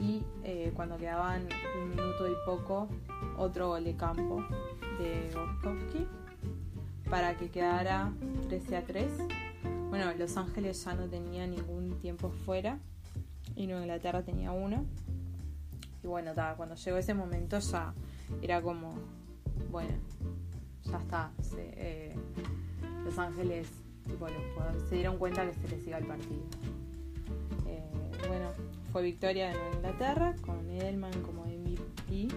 Y 0.00 0.24
eh, 0.42 0.72
cuando 0.74 0.96
quedaban 0.96 1.46
un 1.80 1.90
minuto 1.90 2.28
y 2.28 2.34
poco, 2.44 2.88
otro 3.38 3.68
gol 3.68 3.84
de 3.84 3.94
campo 3.94 4.44
de 4.98 5.30
Goskowski 5.32 6.04
para 7.08 7.36
que 7.36 7.48
quedara 7.48 8.12
13 8.48 8.76
a 8.76 8.84
3. 8.84 9.08
Bueno, 9.88 10.12
Los 10.18 10.36
Ángeles 10.36 10.84
ya 10.84 10.94
no 10.94 11.06
tenía 11.06 11.46
ningún 11.46 12.00
tiempo 12.00 12.30
fuera 12.44 12.80
y 13.54 13.68
Nueva 13.68 13.82
Inglaterra 13.82 14.24
tenía 14.24 14.50
uno. 14.50 14.84
Y 16.02 16.08
bueno, 16.08 16.32
cuando 16.56 16.74
llegó 16.74 16.96
ese 16.96 17.14
momento 17.14 17.60
ya 17.60 17.94
era 18.42 18.60
como, 18.60 18.94
bueno, 19.70 19.94
ya 20.90 20.98
está. 20.98 21.30
eh, 21.56 22.16
los 23.06 23.18
Ángeles, 23.18 23.68
los 24.08 24.88
se 24.88 24.96
dieron 24.96 25.16
cuenta 25.16 25.46
que 25.46 25.54
se 25.54 25.68
les 25.68 25.86
iba 25.86 25.98
el 25.98 26.06
partido. 26.06 26.42
Eh, 27.66 27.82
bueno, 28.28 28.50
fue 28.92 29.02
victoria 29.02 29.48
de 29.48 29.76
Inglaterra 29.76 30.34
con 30.44 30.68
Edelman 30.68 31.12
como 31.22 31.44
MVP. 31.44 32.28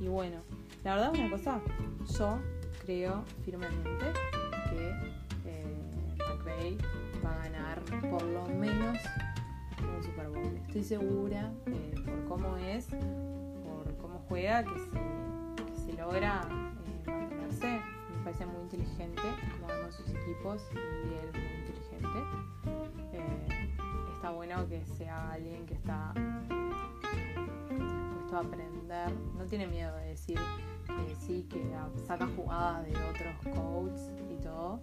Y 0.00 0.08
bueno, 0.08 0.38
la 0.84 0.96
verdad, 0.96 1.14
una 1.14 1.30
cosa, 1.30 1.60
yo 2.18 2.38
creo 2.84 3.24
firmemente 3.44 4.12
que 4.70 4.88
eh, 5.46 5.64
McVay 6.18 6.78
va 7.24 7.32
a 7.32 7.44
ganar 7.44 7.82
por 8.10 8.22
lo 8.22 8.46
menos 8.46 8.98
un 9.80 10.02
Super 10.02 10.28
Bowl. 10.28 10.56
Estoy 10.66 10.82
segura 10.84 11.52
eh, 11.66 11.94
por 12.04 12.24
cómo 12.26 12.56
es, 12.56 12.86
por 12.86 13.96
cómo 13.98 14.24
juega, 14.28 14.64
que 14.64 14.74
si, 14.78 15.90
que 15.90 15.92
logra 15.96 16.42
eh, 16.48 17.10
mantenerse, 17.10 17.80
parece 18.26 18.44
muy 18.44 18.60
inteligente, 18.62 19.22
como 19.52 19.68
vemos 19.68 19.94
sus 19.94 20.08
equipos, 20.08 20.60
y 20.74 21.14
él 21.14 21.28
es 21.28 21.32
muy 21.32 21.52
inteligente. 21.60 22.18
Eh, 23.12 23.72
está 24.14 24.30
bueno 24.30 24.68
que 24.68 24.84
sea 24.84 25.30
alguien 25.30 25.64
que 25.64 25.74
está 25.74 26.12
dispuesto 27.70 28.36
a 28.36 28.40
aprender, 28.40 29.14
no 29.38 29.44
tiene 29.44 29.68
miedo 29.68 29.96
de 29.98 30.06
decir 30.06 30.40
que 30.86 31.14
sí, 31.14 31.46
que 31.48 31.72
saca 32.04 32.26
jugadas 32.34 32.84
de 32.86 32.96
otros 32.96 33.54
coaches 33.54 34.10
y 34.28 34.42
todo. 34.42 34.80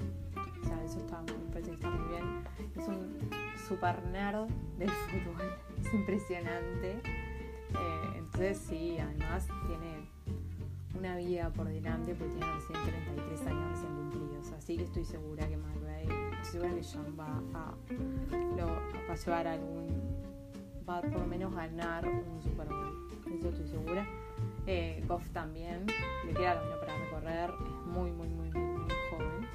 O 0.61 0.65
sea, 0.65 0.81
eso 0.81 0.99
está, 0.99 1.21
me 1.23 1.33
parece 1.51 1.71
que 1.71 1.75
está 1.75 1.89
muy 1.89 2.07
bien. 2.11 2.45
Es 2.77 2.87
un 2.87 3.29
super 3.67 4.01
nerd 4.05 4.47
del 4.77 4.89
fútbol, 5.11 5.53
es 5.81 5.93
impresionante. 5.93 6.91
Eh, 6.91 8.13
entonces 8.15 8.57
sí, 8.57 8.97
además 8.99 9.49
tiene 9.67 10.02
una 11.03 11.17
vida 11.17 11.49
por 11.49 11.67
delante 11.67 12.15
porque 12.15 12.33
tiene 12.35 12.53
recién 12.53 12.81
33 12.81 13.47
años 13.47 13.71
recién 13.71 13.93
cumplidos. 13.93 14.51
Así 14.53 14.77
que 14.77 14.83
estoy 14.83 15.03
segura 15.03 15.45
que 15.45 15.57
McVay, 15.57 16.03
estoy 16.41 16.61
segura 16.61 16.75
que 16.75 16.83
John 16.83 17.17
va 17.19 17.41
a, 17.53 17.75
lo, 18.55 18.67
va 18.67 19.13
a 19.13 19.15
llevar 19.15 19.47
algún, 19.47 19.87
va 20.87 20.99
a 20.99 21.01
por 21.01 21.19
lo 21.19 21.27
menos 21.27 21.53
ganar 21.53 22.07
un 22.07 22.41
Super 22.41 22.67
Bowl. 22.69 23.09
Eso 23.37 23.49
estoy 23.49 23.67
segura. 23.67 24.07
Eh, 24.65 25.03
Goff 25.05 25.27
también, 25.31 25.87
le 26.25 26.33
queda 26.33 26.55
camino 26.55 26.79
para 26.79 26.97
recorrer, 26.97 27.49
es 27.49 27.85
muy, 27.85 28.11
muy, 28.13 28.29
muy, 28.29 28.49
muy, 28.51 28.61
muy 28.61 28.89
joven. 29.09 29.47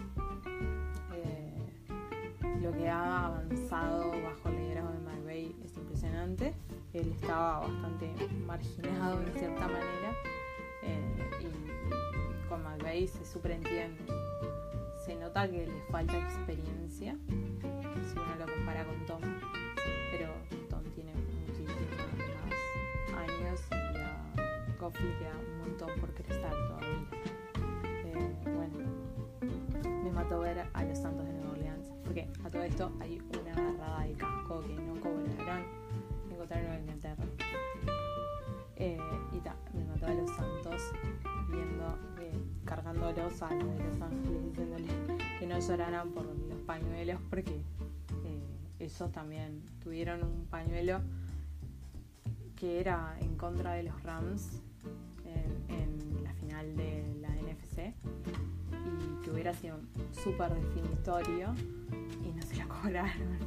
Eh, 1.14 2.60
lo 2.60 2.72
que 2.72 2.90
ha 2.90 3.24
avanzado 3.24 4.10
bajo 4.10 4.50
el 4.50 4.56
liderazgo 4.56 4.92
de 4.92 4.98
McVay 4.98 5.56
es 5.64 5.74
impresionante. 5.78 6.52
Él 6.92 7.10
estaba 7.18 7.60
bastante 7.60 8.12
marginado 8.46 9.22
en 9.22 9.32
cierta 9.32 9.66
manera 9.66 10.12
eh, 10.88 12.44
y 12.44 12.48
con 12.48 12.62
McVay 12.62 13.06
se 13.06 13.24
superentiende. 13.24 14.02
se 15.04 15.14
nota 15.14 15.48
que 15.48 15.66
le 15.66 15.82
falta 15.90 16.16
experiencia 16.18 17.16
si 18.08 18.18
uno 18.18 18.36
lo 18.38 18.46
compara 18.52 18.84
con 18.84 19.06
Tom. 19.06 19.20
Pero 20.10 20.32
Tom 20.68 20.82
tiene 20.94 21.12
muchísimos 21.14 21.70
más 23.10 23.28
años 23.28 23.60
y 23.70 23.98
a 23.98 25.18
queda 25.18 25.32
un 25.38 25.58
montón 25.58 25.90
por 26.00 26.10
crecer 26.14 26.40
todavía. 26.40 27.06
Eh, 28.04 28.36
bueno, 28.54 28.78
me 30.04 30.10
mató 30.10 30.40
ver 30.40 30.66
a 30.72 30.84
los 30.84 30.98
Santos 30.98 31.26
de 31.26 31.32
Nueva 31.32 31.50
Orleans. 31.52 31.90
Porque 32.04 32.28
a 32.44 32.50
todo 32.50 32.62
esto 32.62 32.92
hay 33.00 33.20
una 33.40 33.52
agarrada 33.52 34.04
de 34.06 34.12
casco 34.14 34.60
que 34.62 34.74
no 34.74 35.00
cobraron. 35.00 35.64
Encontraron 36.30 36.72
en 36.72 36.80
Inglaterra. 36.80 37.24
Eh, 38.76 38.98
viendo, 41.50 41.98
eh, 42.20 42.32
cargándolos 42.64 43.42
a 43.42 43.54
los 43.54 44.02
Ángeles, 44.02 44.44
diciéndoles 44.44 44.92
que 45.38 45.46
no 45.46 45.58
lloraran 45.58 46.10
por 46.10 46.24
los 46.24 46.60
pañuelos 46.62 47.20
porque 47.30 47.62
eh, 48.24 48.42
ellos 48.78 49.12
también 49.12 49.62
tuvieron 49.82 50.22
un 50.22 50.46
pañuelo 50.46 51.00
que 52.56 52.80
era 52.80 53.16
en 53.20 53.36
contra 53.36 53.74
de 53.74 53.84
los 53.84 54.02
Rams 54.02 54.62
en, 55.68 56.24
la 56.24 56.32
final 56.34 56.76
de 56.76 57.16
la 57.20 57.28
NFC 57.28 57.94
y 58.72 59.24
que 59.24 59.30
hubiera 59.30 59.54
sido 59.54 59.78
súper 60.12 60.52
definitorio 60.54 61.54
y 62.24 62.32
no 62.32 62.42
se 62.42 62.56
lo 62.56 62.68
cobraron. 62.82 63.38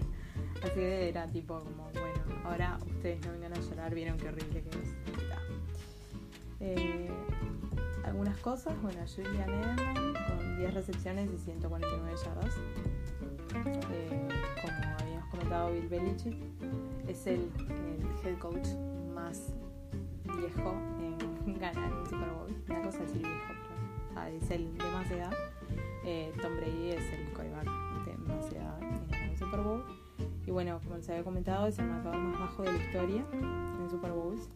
Así 0.64 0.76
que 0.76 1.10
era 1.10 1.28
tipo 1.28 1.60
como, 1.60 1.92
bueno, 1.92 2.24
ahora 2.46 2.80
ustedes 2.86 3.20
no 3.26 3.34
vengan 3.34 3.52
a 3.54 3.60
llorar, 3.60 3.94
vieron 3.94 4.18
qué 4.18 4.30
horrible 4.30 4.64
que 4.64 4.70
es. 4.70 4.96
Algunas 8.04 8.38
cosas, 8.40 8.74
bueno, 8.82 9.00
Julian 9.16 9.50
Edelman 9.50 10.14
con 10.28 10.58
10 10.58 10.74
recepciones 10.74 11.30
y 11.34 11.38
149 11.38 12.16
yardas. 12.24 12.56
Eh, 13.92 14.28
como 14.62 14.98
habíamos 15.00 15.30
comentado, 15.30 15.72
Bill 15.74 15.88
Belichick 15.88 16.36
es 17.08 17.28
el, 17.28 17.50
el 17.60 18.28
head 18.28 18.38
coach 18.40 18.68
más 19.14 19.54
viejo 20.24 20.74
en 21.46 21.60
ganar 21.60 21.94
un 21.94 22.06
Super 22.06 22.30
Bowl. 22.30 22.56
Una 22.70 22.82
cosa 22.82 23.00
decir 23.00 23.22
viejo, 23.22 23.54
pero 24.10 24.22
ah, 24.22 24.30
es 24.30 24.52
el 24.52 24.78
de 24.78 24.84
más 24.92 25.12
edad. 25.12 25.34
Eh, 26.04 26.34
Tom 26.42 26.56
Brady 26.58 26.92
es 26.92 27.14
el 27.14 27.32
coreback 27.34 27.66
de 28.06 28.18
más 28.28 28.52
edad 28.52 28.82
en 28.82 29.08
ganar 29.10 29.30
un 29.30 29.38
Super 29.38 29.62
Bowl. 29.62 29.84
Y 30.46 30.52
bueno, 30.52 30.80
como 30.84 30.98
les 30.98 31.10
había 31.10 31.24
comentado, 31.24 31.68
es 31.68 31.78
el 31.80 31.86
marcador 31.86 32.18
más 32.20 32.40
bajo 32.40 32.64
de 32.64 32.74
la 32.74 32.84
historia 32.84 33.26
en 33.34 33.90
Super 33.90 34.12
Bowls. 34.12 34.50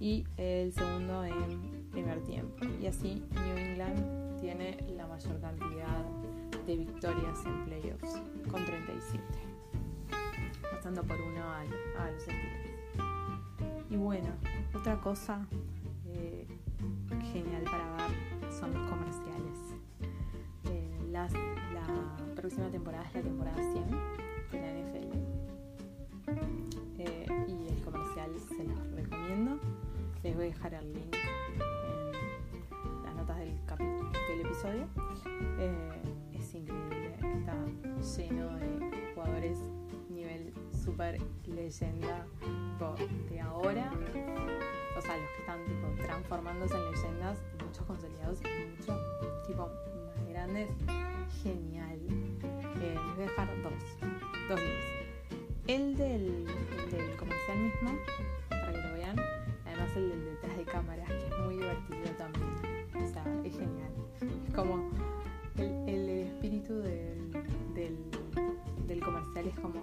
Y 0.00 0.24
el 0.38 0.72
segundo 0.72 1.24
en 1.24 1.88
primer 1.90 2.20
tiempo. 2.24 2.64
Y 2.80 2.86
así 2.86 3.22
New 3.32 3.56
England 3.56 4.40
tiene 4.40 4.78
la 4.96 5.06
mayor 5.06 5.38
cantidad 5.40 6.04
de 6.66 6.76
victorias 6.76 7.44
en 7.44 7.64
playoffs, 7.66 8.20
con 8.50 8.64
37. 8.64 9.22
Pasando 10.72 11.02
por 11.02 11.20
uno 11.20 11.44
al, 11.52 11.68
a 11.98 12.10
los 12.10 12.22
Steelers. 12.22 12.70
Y 13.90 13.96
bueno, 13.96 14.28
otra 14.74 14.98
cosa 15.00 15.46
eh, 16.06 16.46
genial 17.32 17.64
para 17.64 17.92
ver 17.96 18.52
son 18.52 18.72
los 18.72 18.88
comerciales. 18.88 19.58
Eh, 20.64 21.08
la 21.10 21.28
próxima 22.34 22.70
temporada 22.70 23.04
es 23.08 23.14
la 23.14 23.22
temporada 23.22 23.56
100 23.56 23.90
de 24.52 24.60
la 24.60 24.72
Les 30.22 30.36
voy 30.36 30.44
a 30.44 30.48
dejar 30.48 30.74
el 30.74 30.92
link 30.92 31.16
en 32.74 33.02
las 33.02 33.14
notas 33.14 33.38
del, 33.38 33.56
del 34.28 34.46
episodio. 34.46 34.86
Eh, 35.58 36.02
es 36.34 36.54
increíble, 36.54 37.14
está 37.38 37.56
lleno 38.16 38.56
de 38.58 39.12
jugadores 39.14 39.58
nivel 40.10 40.52
super 40.70 41.18
leyenda 41.46 42.26
de 43.30 43.40
ahora. 43.40 43.90
O 44.98 45.00
sea, 45.00 45.16
los 45.16 45.30
que 45.30 45.40
están 45.40 45.64
tipo, 45.64 46.02
transformándose 46.02 46.74
en 46.74 46.90
leyendas, 46.92 47.38
muchos 47.64 47.86
consolidados 47.86 48.40
y 48.42 48.78
muchos 48.78 49.46
tipo 49.46 49.68
más 49.68 50.28
grandes. 50.28 50.68
Genial. 51.42 51.98
Eh, 52.82 52.94
les 52.94 53.16
voy 53.16 53.24
a 53.24 53.28
dejar 53.28 53.48
dos, 53.62 53.72
dos 54.48 54.60
links. 54.60 54.84
El 55.66 55.96
del, 55.96 56.46
el 56.84 56.90
del 56.90 57.16
comercial 57.16 57.58
mismo, 57.58 57.90
El 59.96 60.08
del 60.08 60.24
detrás 60.24 60.56
de 60.56 60.64
cámaras, 60.64 61.08
que 61.08 61.26
es 61.26 61.38
muy 61.44 61.56
divertido 61.56 62.16
también. 62.16 62.48
O 62.94 63.12
sea, 63.12 63.24
es 63.44 63.52
genial. 63.52 63.90
Es 64.46 64.54
como 64.54 64.90
el, 65.56 65.88
el 65.88 66.08
espíritu 66.08 66.78
del, 66.80 67.32
del, 67.74 69.00
comercial 69.00 69.46
es 69.46 69.58
como 69.58 69.82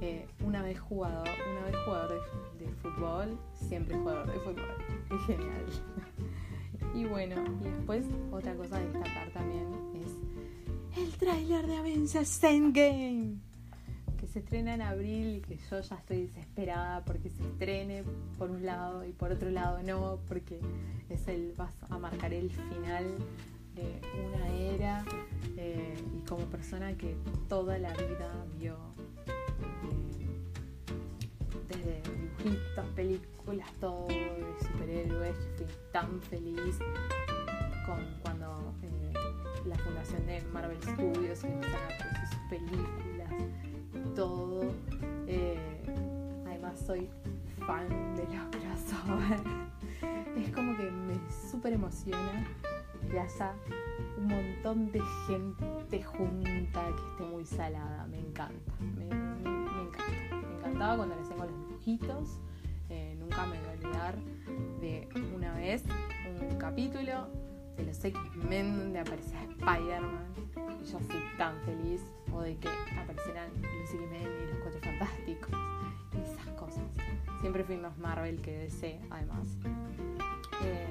eh, 0.00 0.26
una 0.44 0.62
vez 0.62 0.78
jugador, 0.78 1.28
una 1.50 1.66
vez 1.66 1.76
jugador 1.84 2.22
de, 2.58 2.64
de 2.64 2.72
fútbol, 2.74 3.38
siempre 3.54 3.96
jugador 3.98 4.26
de 4.32 4.38
fútbol. 4.40 4.76
Es 5.10 5.26
genial. 5.26 5.66
Y 6.94 7.04
bueno, 7.04 7.36
y 7.60 7.64
después 7.64 8.06
otra 8.32 8.54
cosa 8.54 8.76
a 8.76 8.80
destacar 8.80 9.30
también 9.30 9.66
es 9.94 11.02
el 11.02 11.12
tráiler 11.18 11.66
de 11.66 11.76
Avengers 11.76 12.42
Endgame 12.44 13.36
se 14.36 14.40
estrena 14.40 14.74
en 14.74 14.82
abril 14.82 15.36
y 15.36 15.40
que 15.40 15.56
yo 15.56 15.80
ya 15.80 15.96
estoy 15.96 16.26
desesperada 16.26 17.02
porque 17.06 17.30
se 17.30 17.42
estrene 17.42 18.04
por 18.36 18.50
un 18.50 18.66
lado 18.66 19.02
y 19.02 19.12
por 19.12 19.32
otro 19.32 19.48
lado 19.48 19.82
no, 19.82 20.18
porque 20.28 20.60
es 21.08 21.26
el 21.26 21.54
vas 21.56 21.72
a 21.88 21.96
marcar 21.96 22.34
el 22.34 22.50
final 22.50 23.06
de 23.74 23.98
una 24.26 24.48
era 24.48 25.04
eh, 25.56 25.94
y 26.14 26.20
como 26.28 26.44
persona 26.48 26.92
que 26.98 27.16
toda 27.48 27.78
la 27.78 27.94
vida 27.94 28.30
vio 28.58 28.76
eh, 29.26 30.02
desde 31.68 32.02
dibujitos, 32.02 32.86
películas, 32.94 33.72
todo 33.80 34.06
de 34.08 34.44
superhéroes, 34.60 35.36
fui 35.56 35.66
tan 35.92 36.20
feliz 36.20 36.76
con 37.86 38.04
cuando 38.20 38.74
eh, 38.82 39.14
la 39.64 39.78
fundación 39.78 40.26
de 40.26 40.42
Marvel 40.52 40.82
Studios 40.82 41.42
empezaron 41.42 41.90
a 41.90 41.96
producir 41.96 42.28
sus 42.28 42.48
películas 42.50 43.06
todo. 44.14 44.72
Eh, 45.26 45.58
además 46.46 46.78
soy 46.86 47.08
fan 47.66 47.88
de 48.16 48.24
los 48.24 48.46
crossover. 48.50 49.40
Es 50.36 50.50
como 50.52 50.76
que 50.76 50.90
me 50.90 51.14
súper 51.50 51.72
emociona 51.72 52.46
que 53.10 53.18
haya 53.20 53.54
un 54.18 54.28
montón 54.28 54.90
de 54.92 55.00
gente 55.26 56.02
junta 56.02 56.86
que 56.86 57.02
esté 57.12 57.24
muy 57.24 57.44
salada. 57.44 58.06
Me 58.06 58.18
encanta. 58.18 58.72
Me 58.80 59.04
encanta. 59.04 60.02
Me 60.32 60.56
encantaba 60.58 60.96
cuando 60.96 61.16
les 61.16 61.28
tengo 61.28 61.44
los 61.44 61.68
dibujitos. 61.68 62.38
Eh, 62.88 63.16
nunca 63.18 63.46
me 63.46 63.58
voy 63.58 63.68
a 63.68 63.72
olvidar 63.72 64.14
de 64.80 65.08
una 65.34 65.54
vez 65.54 65.84
un 66.40 66.56
capítulo 66.58 67.26
de 67.76 67.84
los 67.84 68.04
X-Men 68.04 68.78
donde 68.78 69.00
aparecía 69.00 69.42
Spider-Man 69.42 70.26
y 70.80 70.84
yo 70.84 70.98
fui 70.98 71.20
tan 71.36 71.60
feliz 71.62 72.02
o 72.32 72.40
de 72.40 72.56
que 72.56 72.68
aparecieran 72.98 73.48
los 73.62 73.90
X-Men 73.90 74.22
y 74.22 74.52
los 74.52 74.58
Cuatro 74.62 74.80
Fantásticos 74.80 75.50
y 76.14 76.20
esas 76.20 76.46
cosas. 76.54 76.84
Siempre 77.40 77.64
fui 77.64 77.76
más 77.76 77.96
Marvel 77.98 78.40
que 78.40 78.58
DC 78.58 79.00
además. 79.10 79.58
Eh, 80.64 80.86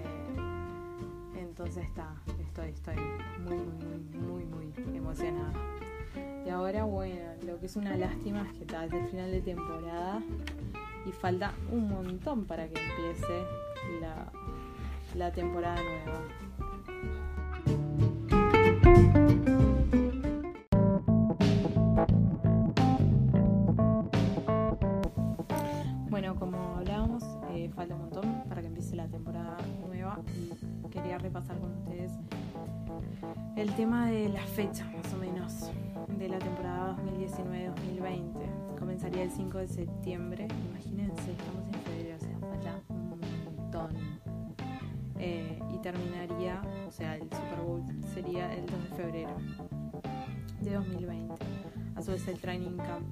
entonces 1.37 1.85
está, 1.85 2.15
estoy, 2.39 2.69
estoy 2.69 2.95
muy, 3.43 3.55
muy, 3.55 4.43
muy, 4.43 4.45
muy, 4.45 4.85
muy 4.85 4.97
emocionada. 4.97 5.53
Y 6.45 6.49
ahora, 6.49 6.83
bueno, 6.83 7.21
lo 7.43 7.59
que 7.59 7.65
es 7.65 7.75
una 7.75 7.97
lástima 7.97 8.43
es 8.43 8.53
que 8.57 8.63
está 8.65 8.81
desde 8.81 8.99
el 8.99 9.07
final 9.07 9.31
de 9.31 9.41
temporada 9.41 10.21
y 11.05 11.11
falta 11.11 11.53
un 11.71 11.89
montón 11.89 12.45
para 12.45 12.67
que 12.67 12.79
empiece 12.79 13.43
la, 14.01 14.31
la 15.15 15.31
temporada 15.31 15.81
nueva. 15.81 16.21
El 33.55 33.73
tema 33.75 34.07
de 34.07 34.29
la 34.29 34.41
fecha, 34.41 34.85
más 34.85 35.13
o 35.13 35.17
menos, 35.17 35.71
de 36.17 36.27
la 36.27 36.39
temporada 36.39 36.97
2019-2020. 36.97 38.77
Comenzaría 38.77 39.23
el 39.23 39.31
5 39.31 39.57
de 39.59 39.67
septiembre, 39.67 40.47
imagínense, 40.69 41.31
estamos 41.31 41.65
en 41.73 41.81
febrero, 41.81 42.17
o 42.17 42.19
sea, 42.19 42.37
falta 42.39 42.81
un 42.89 43.21
montón. 43.55 43.91
Eh, 45.17 45.57
y 45.73 45.77
terminaría, 45.77 46.61
o 46.85 46.91
sea, 46.91 47.15
el 47.15 47.23
Super 47.23 47.61
Bowl 47.65 47.83
sería 48.13 48.53
el 48.53 48.65
2 48.65 48.83
de 48.83 48.95
febrero 48.95 49.37
de 50.61 50.73
2020. 50.73 51.35
A 51.95 52.01
su 52.01 52.11
vez 52.11 52.27
el 52.27 52.39
Training 52.39 52.77
Camp 52.77 53.07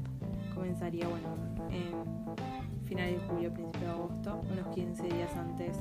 comenzaría, 0.54 1.08
bueno, 1.08 1.38
en 1.70 2.86
finales 2.86 3.22
de 3.22 3.28
julio, 3.30 3.54
principio 3.54 3.88
de 3.88 3.94
agosto, 3.94 4.42
unos 4.52 4.76
15 4.76 5.04
días 5.04 5.34
antes 5.38 5.78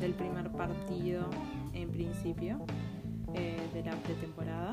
del 0.00 0.14
primer 0.14 0.50
partido 0.50 1.28
en 1.74 1.90
principio. 1.90 2.58
Eh, 3.34 3.56
de 3.72 3.82
la 3.82 3.92
pretemporada. 3.96 4.72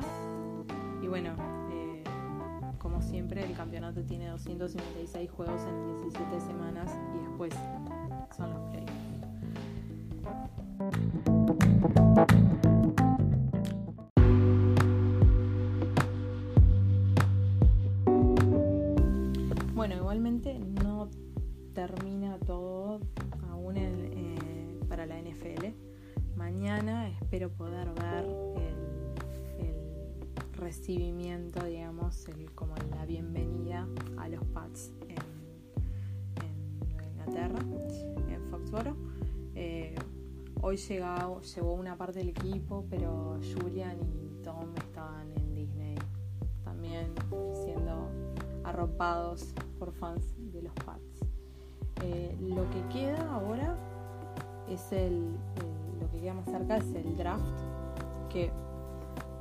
Y 1.02 1.06
bueno, 1.06 1.34
eh, 1.70 2.04
como 2.78 3.00
siempre, 3.02 3.44
el 3.44 3.54
campeonato 3.54 4.02
tiene 4.02 4.28
256 4.28 5.30
juegos 5.30 5.62
en 5.62 6.00
17 6.02 6.40
semanas 6.40 6.90
y 7.14 7.18
después 7.26 7.54
son 8.36 8.50
los 8.50 8.59
del 42.14 42.28
equipo, 42.30 42.84
pero 42.90 43.38
Julian 43.56 43.98
y 44.00 44.42
Tom 44.42 44.74
estaban 44.76 45.30
en 45.36 45.54
Disney 45.54 45.96
también 46.64 47.12
siendo 47.64 48.08
arropados 48.64 49.54
por 49.78 49.92
fans 49.92 50.34
de 50.52 50.62
los 50.62 50.72
Pats. 50.84 51.20
Eh, 52.02 52.36
lo 52.40 52.68
que 52.70 52.82
queda 52.88 53.32
ahora 53.32 53.76
es 54.68 54.90
el, 54.92 55.36
el- 55.56 56.00
lo 56.00 56.10
que 56.10 56.20
queda 56.20 56.34
más 56.34 56.46
cerca 56.46 56.76
es 56.78 56.94
el 56.94 57.16
draft, 57.16 57.42
que 58.30 58.50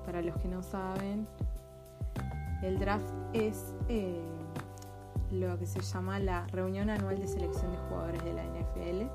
para 0.06 0.22
los 0.22 0.36
que 0.38 0.48
no 0.48 0.62
saben, 0.64 1.28
el 2.64 2.78
draft 2.80 3.14
es 3.34 3.74
eh, 3.88 4.22
lo 5.32 5.58
que 5.58 5.66
se 5.66 5.80
llama 5.82 6.20
la 6.20 6.46
reunión 6.48 6.90
anual 6.90 7.18
de 7.20 7.28
selección 7.28 7.72
de 7.72 7.78
jugadores 7.90 8.24
de 8.24 8.34
la 8.34 8.44
NFL, 8.44 9.08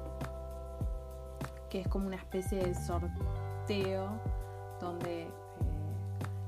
que 1.69 1.81
es 1.81 1.88
como 1.88 2.07
una 2.07 2.17
especie 2.17 2.59
de 2.64 2.75
sorteo 2.75 3.11
donde 3.66 5.22
eh, 5.22 5.29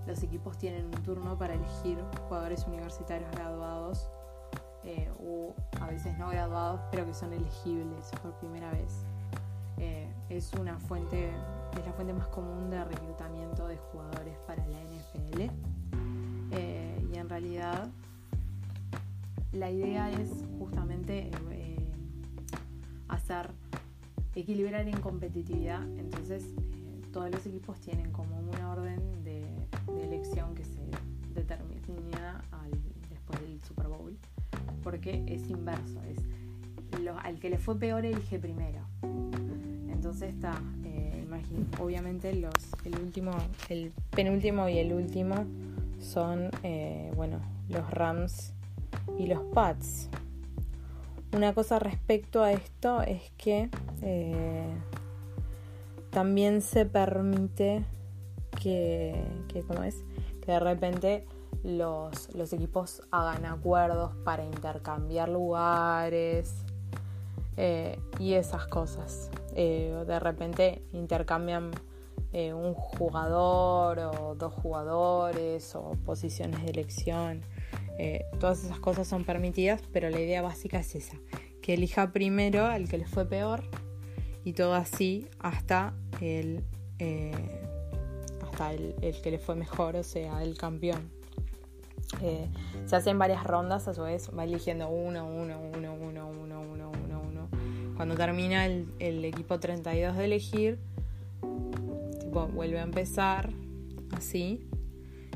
los 0.06 0.22
equipos 0.22 0.58
tienen 0.58 0.84
un 0.86 1.02
turno 1.02 1.38
para 1.38 1.54
elegir 1.54 1.98
jugadores 2.28 2.66
universitarios 2.66 3.30
graduados 3.32 4.10
eh, 4.84 5.10
o 5.18 5.54
a 5.80 5.86
veces 5.86 6.16
no 6.18 6.28
graduados, 6.28 6.80
pero 6.90 7.06
que 7.06 7.14
son 7.14 7.32
elegibles 7.32 8.10
por 8.22 8.32
primera 8.34 8.70
vez. 8.70 9.04
Eh, 9.78 10.12
es 10.28 10.52
una 10.54 10.78
fuente, 10.78 11.30
es 11.78 11.86
la 11.86 11.92
fuente 11.92 12.12
más 12.12 12.28
común 12.28 12.70
de 12.70 12.84
reclutamiento 12.84 13.66
de 13.66 13.76
jugadores 13.78 14.36
para 14.46 14.66
la 14.66 14.78
NFL. 14.82 15.50
Eh, 16.52 17.08
y 17.12 17.18
en 17.18 17.28
realidad 17.28 17.88
la 19.52 19.70
idea 19.70 20.10
es 20.12 20.30
justamente 20.58 21.30
eh, 21.50 21.76
hacer 23.08 23.50
equilibrar 24.34 24.86
en 24.86 25.00
competitividad. 25.00 25.82
Entonces 25.98 26.44
eh, 26.44 26.85
todos 27.16 27.30
los 27.30 27.46
equipos 27.46 27.80
tienen 27.80 28.12
como 28.12 28.36
una 28.40 28.72
orden 28.72 29.24
de, 29.24 29.42
elección 30.02 30.54
que 30.54 30.66
se 30.66 30.82
determina 31.34 32.44
después 33.08 33.40
del 33.40 33.58
Super 33.62 33.86
Bowl 33.86 34.14
porque 34.82 35.24
es 35.26 35.48
inverso, 35.48 36.02
es 36.02 36.18
al 37.22 37.38
que 37.38 37.48
le 37.48 37.56
fue 37.56 37.78
peor 37.78 38.04
elige 38.04 38.38
primero. 38.38 38.80
Entonces 39.90 40.34
está, 40.34 40.60
eh, 40.84 41.26
obviamente 41.80 42.34
los, 42.34 42.52
el 42.84 42.98
último, 42.98 43.32
el 43.70 43.94
penúltimo 44.10 44.68
y 44.68 44.76
el 44.76 44.92
último 44.92 45.46
son, 45.98 46.50
eh, 46.64 47.10
bueno, 47.16 47.40
los 47.70 47.90
Rams 47.90 48.52
y 49.18 49.26
los 49.26 49.40
Pats. 49.54 50.10
Una 51.32 51.54
cosa 51.54 51.78
respecto 51.78 52.42
a 52.42 52.52
esto 52.52 53.00
es 53.00 53.22
que 53.38 53.70
eh, 54.02 54.66
también 56.16 56.62
se 56.62 56.86
permite 56.86 57.84
que, 58.62 59.22
¿cómo 59.68 59.82
es? 59.82 60.02
que 60.40 60.52
de 60.52 60.60
repente 60.60 61.26
los, 61.62 62.34
los 62.34 62.54
equipos 62.54 63.02
hagan 63.10 63.44
acuerdos 63.44 64.16
para 64.24 64.42
intercambiar 64.42 65.28
lugares 65.28 66.54
eh, 67.58 68.00
y 68.18 68.32
esas 68.32 68.66
cosas. 68.66 69.30
Eh, 69.56 70.04
de 70.06 70.18
repente 70.18 70.82
intercambian 70.94 71.72
eh, 72.32 72.54
un 72.54 72.72
jugador 72.72 73.98
o 73.98 74.34
dos 74.36 74.54
jugadores 74.54 75.76
o 75.76 75.98
posiciones 76.06 76.62
de 76.64 76.70
elección. 76.70 77.42
Todas 78.40 78.64
esas 78.64 78.80
cosas 78.80 79.06
son 79.06 79.24
permitidas, 79.24 79.82
pero 79.92 80.08
la 80.08 80.18
idea 80.18 80.40
básica 80.40 80.78
es 80.78 80.94
esa, 80.94 81.18
que 81.60 81.74
elija 81.74 82.10
primero 82.12 82.64
al 82.64 82.88
que 82.88 82.96
le 82.96 83.06
fue 83.06 83.26
peor 83.26 83.64
y 84.46 84.52
todo 84.52 84.74
así 84.74 85.28
hasta 85.40 85.92
el, 86.20 86.64
eh, 86.98 87.32
hasta 88.42 88.72
el, 88.72 88.94
el 89.02 89.20
que 89.20 89.30
le 89.30 89.38
fue 89.38 89.54
mejor, 89.54 89.96
o 89.96 90.02
sea, 90.02 90.42
el 90.42 90.56
campeón. 90.56 91.10
Eh, 92.22 92.48
se 92.86 92.96
hacen 92.96 93.18
varias 93.18 93.44
rondas, 93.44 93.88
a 93.88 93.94
su 93.94 94.02
vez 94.02 94.30
va 94.36 94.44
eligiendo 94.44 94.88
uno, 94.88 95.26
uno, 95.26 95.58
uno, 95.60 95.94
uno, 95.94 96.28
uno, 96.28 96.60
uno, 96.60 96.92
uno, 97.04 97.22
uno. 97.28 97.48
Cuando 97.96 98.14
termina 98.14 98.66
el, 98.66 98.86
el 98.98 99.24
equipo 99.24 99.58
32 99.58 100.16
de 100.16 100.24
elegir, 100.24 100.78
tipo, 102.20 102.46
vuelve 102.48 102.78
a 102.78 102.82
empezar 102.82 103.50
así, 104.12 104.68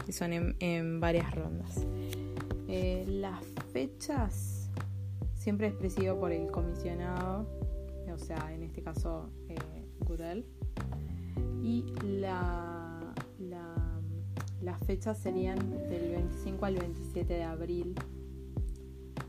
y 0.07 0.13
son 0.13 0.55
en, 0.59 1.01
varias 1.01 1.35
rondas. 1.35 1.87
Eh, 2.69 3.05
las 3.09 3.45
fechas 3.73 4.71
siempre 5.35 5.69
es 5.69 5.75
presidido 5.75 6.19
por 6.19 6.33
el 6.33 6.51
comisionado, 6.51 7.47
o 8.13 8.19
sea, 8.19 8.53
en 8.53 8.63
este 8.63 8.83
caso 8.83 9.31
eh. 9.49 9.57
Y 11.63 11.85
la, 12.03 13.15
la, 13.39 13.75
las 14.63 14.79
fechas 14.85 15.19
serían 15.19 15.59
del 15.89 16.13
25 16.13 16.67
al 16.67 16.77
27 16.77 17.35
de 17.35 17.43
abril. 17.43 17.95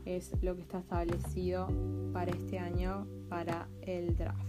Es 0.04 0.32
lo 0.42 0.56
que 0.56 0.62
está 0.62 0.78
establecido 0.78 1.68
para 2.12 2.32
este 2.32 2.58
año 2.58 3.06
para 3.28 3.68
el 3.82 4.16
draft. 4.16 4.40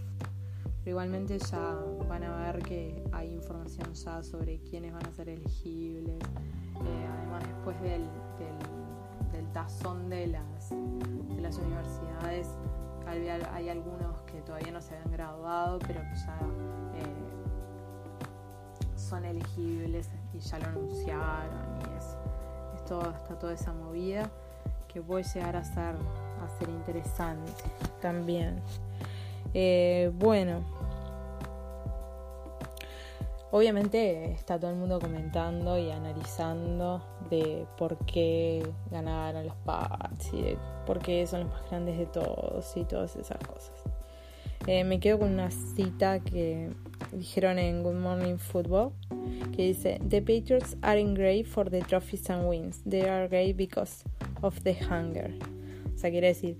Pero 0.82 0.90
igualmente 0.90 1.38
ya 1.38 1.78
van 2.08 2.24
a 2.24 2.52
ver 2.52 2.62
que 2.62 3.02
hay 3.12 3.32
información 3.32 3.94
ya 3.94 4.22
sobre 4.22 4.58
quiénes 4.60 4.92
van 4.92 5.06
a 5.06 5.12
ser 5.12 5.28
elegibles. 5.28 6.18
Eh, 6.20 7.06
además 7.18 7.44
después 7.46 7.80
del, 7.80 8.02
del, 9.32 9.52
tazón 9.52 10.10
de 10.10 10.26
las, 10.26 10.70
de 10.70 11.40
las 11.40 11.56
universidades 11.58 12.48
hay, 13.06 13.28
hay 13.28 13.68
algunos 13.68 14.20
que 14.22 14.40
todavía 14.42 14.72
no 14.72 14.80
se 14.80 14.94
habían 14.94 15.12
graduado, 15.12 15.78
pero 15.78 16.00
que 16.00 16.14
ya 16.14 16.38
son 19.14 19.24
elegibles 19.24 20.10
y 20.34 20.40
ya 20.40 20.58
lo 20.58 20.66
anunciaron 20.66 21.78
y 21.80 21.96
es, 21.96 22.16
es 22.74 22.84
todo, 22.84 23.12
está 23.12 23.38
toda 23.38 23.52
esa 23.52 23.72
movida 23.72 24.28
que 24.88 25.00
puede 25.00 25.22
llegar 25.22 25.54
a 25.54 25.62
ser, 25.62 25.94
a 26.42 26.58
ser 26.58 26.68
interesante 26.68 27.52
también. 28.02 28.60
Eh, 29.52 30.10
bueno, 30.14 30.64
obviamente 33.52 34.32
está 34.32 34.58
todo 34.58 34.72
el 34.72 34.78
mundo 34.78 34.98
comentando 34.98 35.78
y 35.78 35.92
analizando 35.92 37.00
de 37.30 37.68
por 37.78 37.96
qué 37.98 38.68
ganaron 38.90 39.46
los 39.46 39.56
Pats 39.58 40.32
y 40.32 40.42
de 40.42 40.58
por 40.86 40.98
qué 40.98 41.24
son 41.28 41.40
los 41.44 41.50
más 41.50 41.70
grandes 41.70 41.98
de 41.98 42.06
todos 42.06 42.76
y 42.76 42.84
todas 42.84 43.14
esas 43.14 43.38
cosas. 43.38 43.84
Eh, 44.66 44.82
me 44.82 44.98
quedo 44.98 45.20
con 45.20 45.32
una 45.32 45.50
cita 45.50 46.18
que 46.18 46.72
dijeron 47.16 47.58
en 47.58 47.82
Good 47.82 47.94
Morning 47.94 48.36
Football 48.36 48.92
que 49.54 49.68
dice 49.68 50.00
The 50.08 50.20
Patriots 50.20 50.76
aren't 50.82 51.16
great 51.16 51.46
for 51.46 51.70
the 51.70 51.80
trophies 51.80 52.28
and 52.28 52.48
wins. 52.48 52.82
They 52.88 53.02
are 53.02 53.28
great 53.28 53.56
because 53.56 54.04
of 54.42 54.60
the 54.62 54.74
hunger. 54.74 55.32
O 55.94 55.98
sea, 55.98 56.10
quiere 56.10 56.28
decir, 56.28 56.56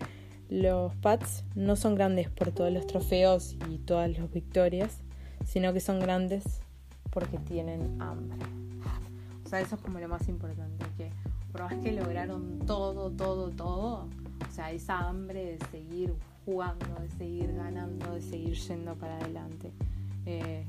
los 0.48 0.94
Pats 0.96 1.44
no 1.54 1.76
son 1.76 1.94
grandes 1.94 2.30
por 2.30 2.52
todos 2.52 2.72
los 2.72 2.86
trofeos 2.86 3.56
y 3.70 3.78
todas 3.78 4.10
las 4.16 4.30
victorias, 4.30 4.98
sino 5.44 5.72
que 5.72 5.80
son 5.80 6.00
grandes 6.00 6.60
porque 7.10 7.38
tienen 7.38 8.00
hambre. 8.00 8.38
O 9.44 9.48
sea, 9.48 9.60
eso 9.60 9.76
es 9.76 9.80
como 9.80 9.98
lo 9.98 10.08
más 10.08 10.28
importante, 10.28 10.84
que 10.96 11.10
por 11.52 11.62
más 11.62 11.74
que 11.74 11.92
lograron 11.92 12.60
todo, 12.66 13.10
todo, 13.10 13.50
todo, 13.50 14.08
o 14.48 14.52
sea, 14.52 14.72
esa 14.72 14.98
hambre 14.98 15.44
de 15.44 15.66
seguir 15.70 16.14
jugando, 16.44 16.86
de 17.00 17.08
seguir 17.10 17.54
ganando, 17.54 18.12
de 18.12 18.20
seguir 18.20 18.54
yendo 18.54 18.94
para 18.94 19.16
adelante. 19.18 19.72
Eh, 20.26 20.66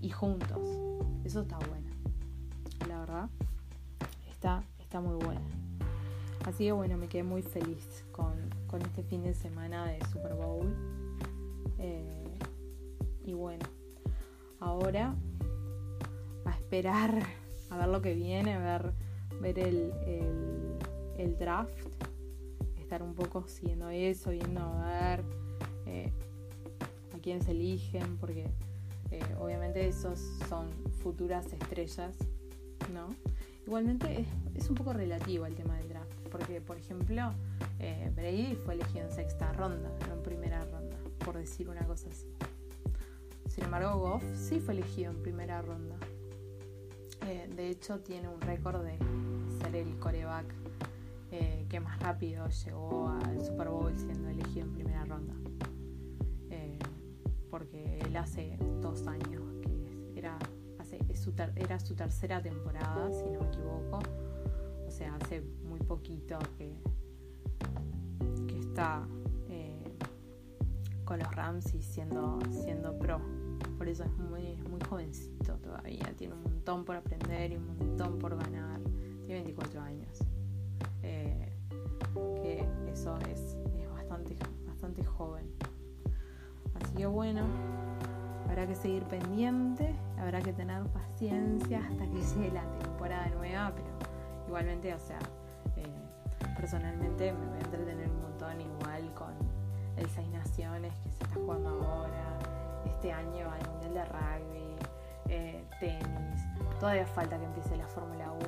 y 0.00 0.10
juntos. 0.10 0.58
Eso 1.24 1.42
está 1.42 1.58
bueno. 1.68 1.88
La 2.88 3.00
verdad, 3.00 3.28
está, 4.30 4.62
está 4.78 5.00
muy 5.00 5.24
bueno. 5.24 5.40
Así 6.44 6.64
que 6.64 6.72
bueno, 6.72 6.98
me 6.98 7.08
quedé 7.08 7.22
muy 7.22 7.42
feliz 7.42 8.04
con, 8.12 8.34
con 8.66 8.82
este 8.82 9.02
fin 9.02 9.22
de 9.22 9.34
semana 9.34 9.86
de 9.86 10.04
Super 10.06 10.34
Bowl. 10.34 10.74
Eh, 11.78 12.38
y 13.24 13.32
bueno, 13.32 13.64
ahora 14.60 15.14
a 16.44 16.50
esperar 16.50 17.22
a 17.70 17.78
ver 17.78 17.88
lo 17.88 18.02
que 18.02 18.14
viene, 18.14 18.54
a 18.54 18.58
ver, 18.58 18.92
ver 19.40 19.58
el, 19.58 19.92
el, 21.16 21.38
draft, 21.38 21.72
estar 22.78 23.02
un 23.02 23.14
poco 23.14 23.48
siguiendo 23.48 23.88
eso, 23.88 24.30
viendo 24.30 24.60
a 24.60 24.86
ver 24.86 25.24
eh, 25.86 26.12
a 27.14 27.18
quién 27.18 27.42
se 27.42 27.52
eligen, 27.52 28.18
porque 28.18 28.50
eh, 29.14 29.36
obviamente 29.38 29.86
esos 29.86 30.18
son 30.48 30.70
futuras 31.02 31.52
estrellas, 31.52 32.16
¿no? 32.92 33.08
Igualmente 33.66 34.26
es, 34.54 34.68
un 34.68 34.74
poco 34.74 34.92
relativo 34.92 35.46
el 35.46 35.54
tema 35.54 35.76
del 35.76 35.88
draft, 35.88 36.12
porque 36.30 36.60
por 36.60 36.76
ejemplo 36.76 37.32
eh, 37.78 38.10
Brady 38.14 38.56
fue 38.56 38.74
elegido 38.74 39.06
en 39.06 39.12
sexta 39.12 39.52
ronda, 39.52 39.90
no 40.08 40.14
en 40.14 40.22
primera 40.22 40.64
ronda, 40.64 40.96
por 41.24 41.36
decir 41.36 41.68
una 41.68 41.86
cosa 41.86 42.08
así. 42.10 42.26
Sin 43.48 43.64
embargo, 43.64 43.98
Goff 43.98 44.24
sí 44.34 44.58
fue 44.58 44.74
elegido 44.74 45.12
en 45.12 45.22
primera 45.22 45.62
ronda. 45.62 45.96
Eh, 47.26 47.48
de 47.54 47.68
hecho, 47.68 48.00
tiene 48.00 48.28
un 48.28 48.40
récord 48.40 48.82
de 48.82 48.98
ser 49.60 49.76
el 49.76 49.96
coreback 49.98 50.46
eh, 51.30 51.64
que 51.68 51.80
más 51.80 51.98
rápido 52.00 52.48
llegó 52.48 53.08
al 53.08 53.44
Super 53.44 53.68
Bowl 53.68 53.96
siendo 53.96 54.28
elegido 54.28 54.66
en 54.66 54.72
primera 54.72 55.04
ronda. 55.04 55.34
Porque 57.54 58.00
él 58.00 58.16
hace 58.16 58.58
dos 58.82 59.06
años 59.06 59.40
que 59.62 60.18
era 60.18 60.36
era 61.54 61.78
su 61.78 61.94
tercera 61.94 62.42
temporada, 62.42 63.12
si 63.12 63.30
no 63.30 63.40
me 63.40 63.46
equivoco. 63.46 64.00
O 64.86 64.90
sea, 64.90 65.14
hace 65.14 65.40
muy 65.40 65.78
poquito 65.78 66.36
que, 66.58 66.76
que 68.48 68.58
está 68.58 69.06
eh, 69.48 69.96
con 71.04 71.20
los 71.20 71.32
Rams 71.32 71.72
y 71.74 71.82
siendo, 71.82 72.40
siendo 72.50 72.98
pro. 72.98 73.20
Por 73.78 73.88
eso 73.88 74.02
es 74.02 74.12
muy, 74.18 74.56
muy 74.68 74.80
jovencito 74.88 75.54
todavía. 75.58 76.12
Tiene 76.16 76.34
un 76.34 76.42
montón 76.42 76.84
por 76.84 76.96
aprender 76.96 77.52
y 77.52 77.56
un 77.56 77.66
montón 77.78 78.18
por 78.18 78.36
ganar. 78.36 78.80
Tiene 79.26 79.44
24 79.44 79.80
años. 79.80 80.18
Eh, 81.02 81.52
que 82.42 82.68
eso 82.92 83.16
es, 83.30 83.56
es 83.78 83.88
bastante, 83.90 84.36
bastante 84.66 85.04
joven. 85.04 85.54
Así 86.94 87.02
que 87.02 87.06
bueno, 87.08 87.42
habrá 88.48 88.68
que 88.68 88.76
seguir 88.76 89.02
pendiente, 89.02 89.96
habrá 90.16 90.40
que 90.40 90.52
tener 90.52 90.84
paciencia 90.84 91.80
hasta 91.80 92.06
que 92.06 92.20
llegue 92.20 92.52
la 92.52 92.62
temporada 92.78 93.26
nueva, 93.30 93.72
pero 93.74 93.88
igualmente, 94.46 94.94
o 94.94 95.00
sea, 95.00 95.18
eh, 95.74 95.88
personalmente 96.56 97.32
me 97.32 97.46
voy 97.46 97.56
a 97.56 97.62
entretener 97.62 98.08
un 98.08 98.22
montón 98.22 98.60
igual 98.60 99.12
con 99.12 99.32
el 99.96 100.08
Seis 100.08 100.28
Naciones 100.28 100.92
que 101.02 101.10
se 101.10 101.24
está 101.24 101.34
jugando 101.34 101.70
ahora, 101.70 102.38
este 102.86 103.10
año 103.10 103.50
al 103.50 103.68
Mundial 103.72 103.94
de 103.94 104.04
Rugby, 104.04 104.76
eh, 105.30 105.64
tenis, 105.80 106.46
todavía 106.78 107.06
falta 107.08 107.36
que 107.40 107.44
empiece 107.44 107.76
la 107.76 107.88
Fórmula 107.88 108.30
1, 108.30 108.44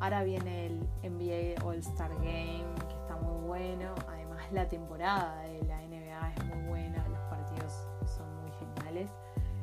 ahora 0.00 0.24
viene 0.24 0.66
el 0.66 0.88
NBA 1.04 1.64
All 1.64 1.78
Star 1.78 2.12
Game, 2.16 2.64
que 2.88 2.96
está 2.96 3.14
muy 3.14 3.46
bueno, 3.46 3.94
además 4.08 4.42
la 4.50 4.66
temporada 4.66 5.40
de 5.42 5.62
la 5.66 5.80
NBA 5.82 6.32
es 6.32 6.49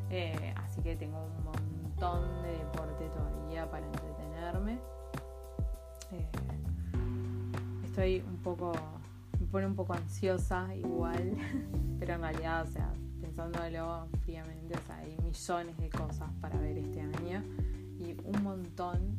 Eh, 0.09 0.53
así 0.55 0.81
que 0.81 0.95
tengo 0.95 1.17
un 1.17 1.43
montón 1.43 2.41
de 2.43 2.51
deporte 2.51 3.09
todavía 3.09 3.69
para 3.69 3.85
entretenerme. 3.85 4.79
Eh, 6.11 6.27
estoy 7.83 8.23
un 8.27 8.37
poco, 8.37 8.71
me 9.39 9.47
pone 9.47 9.65
un 9.67 9.75
poco 9.75 9.93
ansiosa 9.93 10.73
igual, 10.75 11.33
pero 11.99 12.13
en 12.13 12.21
realidad, 12.21 12.67
o 12.67 12.71
sea, 12.71 12.93
pensándolo 13.21 14.07
fríamente, 14.23 14.75
o 14.75 14.81
sea, 14.87 14.97
hay 14.97 15.17
millones 15.23 15.77
de 15.77 15.89
cosas 15.89 16.29
para 16.39 16.57
ver 16.59 16.77
este 16.77 17.01
año 17.01 17.43
y 17.99 18.15
un 18.23 18.43
montón 18.43 19.17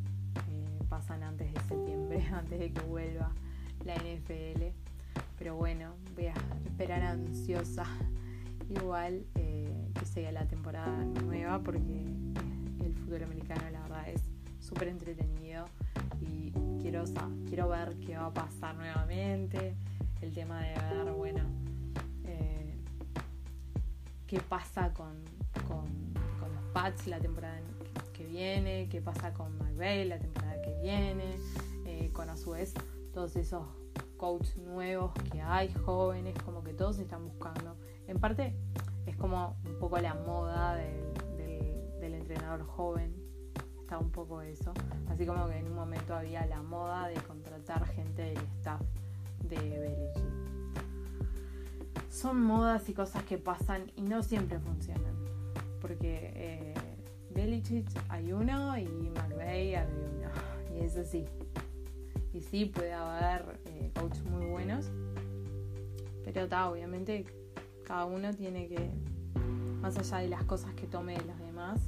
eh, 0.49 0.83
pasan 0.89 1.23
antes 1.23 1.53
de 1.53 1.59
septiembre, 1.61 2.27
antes 2.33 2.59
de 2.59 2.71
que 2.71 2.81
vuelva 2.81 3.31
la 3.85 3.95
NFL. 3.95 4.63
Pero 5.37 5.55
bueno, 5.55 5.93
voy 6.15 6.27
a 6.27 6.33
esperar 6.65 7.03
ansiosa 7.03 7.85
igual 8.69 9.25
sea 10.13 10.31
la 10.31 10.45
temporada 10.45 11.05
nueva 11.23 11.59
porque 11.59 11.77
el 11.77 12.95
fútbol 12.95 13.23
americano 13.23 13.61
la 13.71 13.81
verdad 13.81 14.09
es 14.09 14.23
súper 14.59 14.87
entretenido 14.87 15.65
y 16.19 16.51
quiero, 16.81 17.03
quiero 17.47 17.69
ver 17.69 17.95
qué 17.99 18.17
va 18.17 18.25
a 18.25 18.33
pasar 18.33 18.75
nuevamente, 18.75 19.75
el 20.21 20.33
tema 20.33 20.61
de 20.61 20.73
ver, 20.73 21.13
bueno, 21.13 21.43
eh, 22.25 22.75
qué 24.25 24.39
pasa 24.39 24.91
con, 24.93 25.13
con, 25.67 25.85
los 26.51 26.63
Pats 26.73 27.07
la 27.07 27.19
temporada 27.19 27.59
que 28.13 28.25
viene, 28.25 28.87
qué 28.89 29.01
pasa 29.01 29.31
con 29.33 29.57
McVeigh 29.59 30.05
la 30.05 30.17
temporada 30.17 30.59
que 30.61 30.75
viene, 30.81 31.37
eh, 31.85 32.09
con 32.13 32.29
a 32.29 32.35
su 32.35 32.51
vez 32.51 32.73
todos 33.13 33.35
esos 33.35 33.63
coaches 34.17 34.57
nuevos 34.57 35.13
que 35.31 35.39
hay, 35.41 35.71
jóvenes, 35.73 36.35
como 36.43 36.63
que 36.63 36.73
todos 36.73 36.97
están 36.97 37.25
buscando. 37.25 37.75
En 38.07 38.19
parte 38.19 38.55
como 39.19 39.57
un 39.65 39.77
poco 39.77 39.99
la 39.99 40.13
moda 40.13 40.75
del, 40.75 40.97
entrenador 42.01 42.63
joven, 42.63 43.13
está 43.81 43.97
un 43.97 44.11
poco 44.11 44.41
eso, 44.41 44.73
así 45.09 45.25
como 45.25 45.47
que 45.47 45.57
en 45.57 45.67
un 45.67 45.75
momento 45.75 46.15
había 46.15 46.45
la 46.45 46.61
moda 46.61 47.07
de 47.07 47.15
contratar 47.15 47.85
gente 47.87 48.21
del 48.21 48.37
staff 48.57 48.81
de 49.43 49.57
Belichick. 49.57 50.23
Son 52.09 52.41
modas 52.41 52.87
y 52.89 52.93
cosas 52.93 53.23
que 53.23 53.37
pasan 53.37 53.91
y 53.95 54.01
no 54.01 54.21
siempre 54.23 54.59
funcionan, 54.59 55.15
porque 55.81 56.31
eh, 56.35 56.73
Belichick 57.31 57.87
hay 58.09 58.31
uno 58.31 58.77
y 58.77 58.87
McVeigh 58.87 59.75
hay 59.75 59.87
uno, 59.87 60.29
y 60.75 60.85
eso 60.85 61.03
sí. 61.03 61.25
Y 62.33 62.41
sí 62.41 62.65
puede 62.65 62.93
haber 62.93 63.59
eh, 63.65 63.91
coaches 63.95 64.23
muy 64.25 64.45
buenos, 64.45 64.91
pero 66.23 66.41
está, 66.41 66.69
obviamente 66.69 67.25
cada 67.89 68.05
uno 68.05 68.31
tiene 68.35 68.67
que, 68.67 68.91
más 69.81 69.97
allá 69.97 70.19
de 70.19 70.27
las 70.27 70.43
cosas 70.43 70.71
que 70.75 70.85
tome 70.85 71.17
de 71.17 71.25
los 71.25 71.39
demás, 71.39 71.81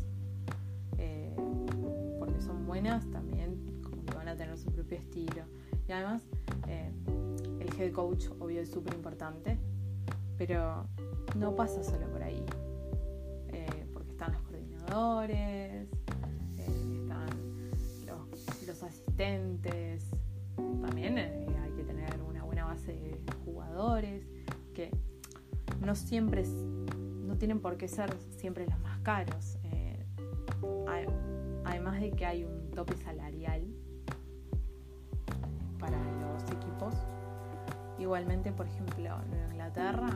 eh, 0.97 1.31
porque 2.17 2.41
son 2.41 2.65
buenas, 2.65 3.05
también 3.11 3.79
como 3.83 4.03
que 4.03 4.15
van 4.15 4.27
a 4.27 4.35
tener 4.35 4.57
su 4.57 4.71
propio 4.71 4.97
estilo. 4.97 5.43
Y 5.87 5.91
además, 5.91 6.23
eh, 6.67 6.91
el 7.59 7.79
head 7.79 7.93
coach, 7.93 8.29
obvio, 8.39 8.61
es 8.61 8.71
súper 8.71 8.95
importante, 8.95 9.59
pero 10.39 10.87
no 11.35 11.55
pasa 11.55 11.83
solo 11.83 12.07
por 12.07 12.23
ahí, 12.23 12.43
eh, 13.49 13.85
porque 13.93 14.09
están 14.09 14.31
los 14.31 14.41
coordinadores, 14.41 15.87
están 16.57 17.29
los, 18.07 18.67
los 18.67 18.81
asistentes, 18.81 20.09
también 20.55 21.19
hay 21.19 21.71
que 21.75 21.83
tener 21.83 22.19
una 22.27 22.43
buena 22.43 22.65
base 22.65 22.91
de 22.91 23.21
jugadores 23.45 24.25
que 24.73 24.89
no 25.81 25.95
siempre, 25.95 26.45
no 27.25 27.37
tienen 27.37 27.59
por 27.59 27.77
qué 27.77 27.87
ser 27.87 28.15
siempre 28.37 28.65
los 28.67 28.79
más 28.79 28.99
caros. 28.99 29.57
Eh, 29.63 30.05
además 31.65 31.99
de 31.99 32.11
que 32.11 32.25
hay 32.25 32.43
un 32.45 32.69
tope 32.71 32.95
salarial 32.97 33.65
para 35.79 35.97
los 36.21 36.43
equipos. 36.51 36.93
Igualmente, 37.97 38.51
por 38.51 38.67
ejemplo, 38.67 39.17
en 39.31 39.51
Inglaterra 39.51 40.09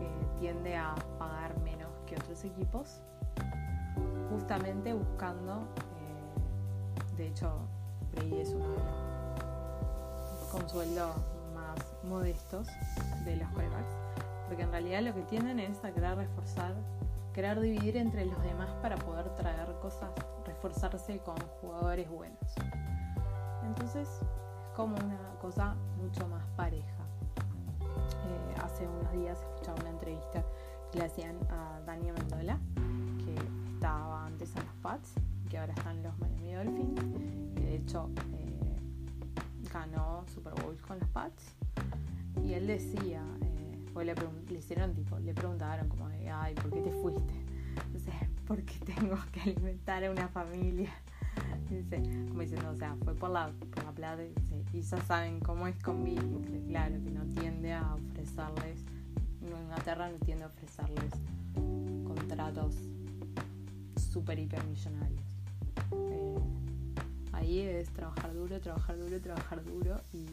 eh, 0.00 0.26
tiende 0.38 0.76
a 0.76 0.94
pagar 1.18 1.58
menos 1.60 1.90
que 2.06 2.16
otros 2.16 2.44
equipos, 2.44 3.02
justamente 4.30 4.92
buscando, 4.92 5.68
eh, 5.98 7.16
de 7.16 7.28
hecho, 7.28 7.52
Brady 8.12 8.40
es 8.40 8.50
uno 8.50 8.68
de 8.68 8.76
los 8.76 10.48
con 10.50 10.68
sueldos 10.68 11.14
más 11.54 11.78
modestos 12.02 12.66
de 13.24 13.36
los 13.36 13.48
quarterbacks 13.50 14.09
porque 14.50 14.64
en 14.64 14.72
realidad 14.72 15.00
lo 15.02 15.14
que 15.14 15.22
tienden 15.22 15.60
es 15.60 15.84
a 15.84 15.92
querer 15.92 16.16
reforzar, 16.16 16.74
querer 17.32 17.60
dividir 17.60 17.96
entre 17.96 18.26
los 18.26 18.42
demás 18.42 18.68
para 18.82 18.96
poder 18.96 19.32
traer 19.36 19.76
cosas, 19.80 20.10
reforzarse 20.44 21.20
con 21.20 21.36
jugadores 21.60 22.10
buenos. 22.10 22.36
Entonces 23.64 24.08
es 24.08 24.26
como 24.74 24.96
una 24.96 25.20
cosa 25.40 25.76
mucho 26.02 26.26
más 26.26 26.44
pareja. 26.56 26.98
Eh, 27.80 28.54
hace 28.60 28.88
unos 28.88 29.12
días 29.12 29.38
escuchaba 29.38 29.78
una 29.82 29.90
entrevista 29.90 30.44
que 30.90 30.98
le 30.98 31.04
hacían 31.04 31.36
a 31.48 31.80
Daniel 31.86 32.14
Mendola, 32.14 32.58
que 33.24 33.36
estaba 33.74 34.26
antes 34.26 34.50
en 34.56 34.64
los 34.64 34.74
Pats, 34.82 35.12
que 35.48 35.58
ahora 35.58 35.74
están 35.74 36.02
los 36.02 36.18
Miami 36.18 36.54
Dolphins, 36.54 37.00
que 37.54 37.60
de 37.60 37.76
hecho 37.76 38.10
eh, 38.32 38.76
ganó 39.72 40.24
Super 40.26 40.54
Bowl 40.60 40.76
con 40.88 40.98
los 40.98 41.08
Pats. 41.10 41.54
Y 42.42 42.54
él 42.54 42.66
decía, 42.66 43.22
pues 43.92 44.06
le, 44.06 44.14
hicieron 44.56 44.94
tipo, 44.94 45.18
le 45.18 45.34
preguntaron 45.34 45.88
como 45.88 46.08
de, 46.08 46.30
ay, 46.30 46.54
¿por 46.54 46.70
qué 46.70 46.80
te 46.80 46.90
fuiste? 46.90 47.34
Dice, 47.92 48.12
porque 48.46 48.74
tengo 48.84 49.16
que 49.32 49.40
alimentar 49.40 50.04
a 50.04 50.10
una 50.10 50.28
familia. 50.28 50.90
Dice, 51.68 52.02
como 52.28 52.40
diciendo, 52.40 52.70
o 52.70 52.76
sea, 52.76 52.96
fue 53.04 53.14
por 53.14 53.30
la, 53.30 53.50
por 53.72 53.84
la 53.84 53.92
plata 53.92 54.22
y 54.72 54.80
ya 54.82 55.00
saben 55.02 55.40
cómo 55.40 55.66
es 55.66 55.76
con 55.82 56.04
Billy. 56.04 56.66
Claro, 56.68 56.94
que 57.02 57.10
no 57.10 57.24
tiende 57.26 57.72
a 57.72 57.94
ofrecerles, 57.94 58.84
Inglaterra 59.40 60.10
no 60.10 60.18
tiende 60.18 60.44
a 60.44 60.46
ofrecerles 60.48 61.12
contratos 62.04 62.76
super 63.94 64.38
hipermillonarios. 64.38 65.22
Eh, 65.92 66.38
ahí 67.32 67.60
es 67.60 67.90
trabajar 67.90 68.32
duro, 68.34 68.60
trabajar 68.60 68.98
duro, 68.98 69.20
trabajar 69.20 69.64
duro 69.64 70.00
y 70.12 70.26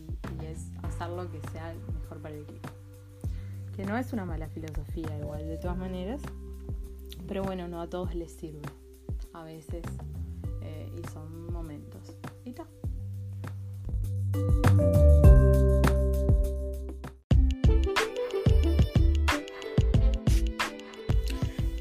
es 0.45 0.71
hacer 0.83 1.09
lo 1.09 1.29
que 1.31 1.39
sea 1.51 1.75
mejor 2.01 2.19
para 2.21 2.35
el 2.35 2.41
equipo. 2.41 2.69
Que 3.77 3.85
no 3.85 3.95
es 3.95 4.11
una 4.11 4.25
mala 4.25 4.49
filosofía 4.49 5.15
igual, 5.19 5.47
de 5.47 5.55
todas 5.59 5.77
maneras, 5.77 6.19
pero 7.27 7.43
bueno, 7.43 7.67
no 7.67 7.79
a 7.79 7.87
todos 7.87 8.15
les 8.15 8.31
sirve. 8.31 8.63
A 9.33 9.43
veces 9.43 9.83
eh, 10.63 10.91
y 10.97 11.07
son 11.11 11.53
momentos. 11.53 12.17
Y 12.43 12.53
ta. 12.53 12.65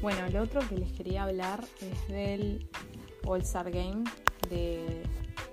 Bueno, 0.03 0.29
lo 0.31 0.43
otro 0.43 0.61
que 0.69 0.77
les 0.77 0.91
quería 0.91 1.23
hablar 1.23 1.63
es 1.81 2.07
del 2.09 2.69
All-Star 3.25 3.71
Game 3.71 4.03
de 4.51 5.01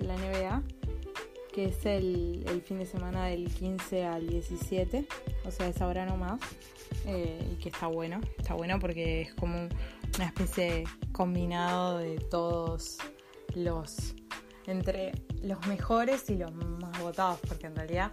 la 0.01 0.15
NBA, 0.15 0.63
que 1.55 1.67
es 1.67 1.87
el, 1.87 2.63
fin 2.67 2.81
de 2.81 2.87
semana 2.87 3.27
del 3.27 3.49
15 3.49 4.05
al 4.05 4.27
17, 4.27 5.07
o 5.47 5.51
sea, 5.53 5.69
es 5.69 5.81
ahora 5.81 6.05
nomás, 6.05 6.41
eh, 7.07 7.49
y 7.53 7.55
que 7.63 7.69
está 7.69 7.87
bueno, 7.87 8.21
está 8.37 8.55
bueno 8.55 8.81
porque 8.81 9.23
es 9.23 9.35
como 9.35 9.69
una 10.17 10.27
especie 10.27 10.83
combinado 11.13 11.99
de 11.99 12.19
todos 12.19 12.99
los, 13.55 14.17
entre 14.67 15.13
los 15.43 15.65
mejores 15.69 16.29
y 16.29 16.35
los 16.39 16.53
más 16.53 17.01
votados, 17.01 17.39
porque 17.47 17.69
en 17.69 17.77
realidad 17.77 18.11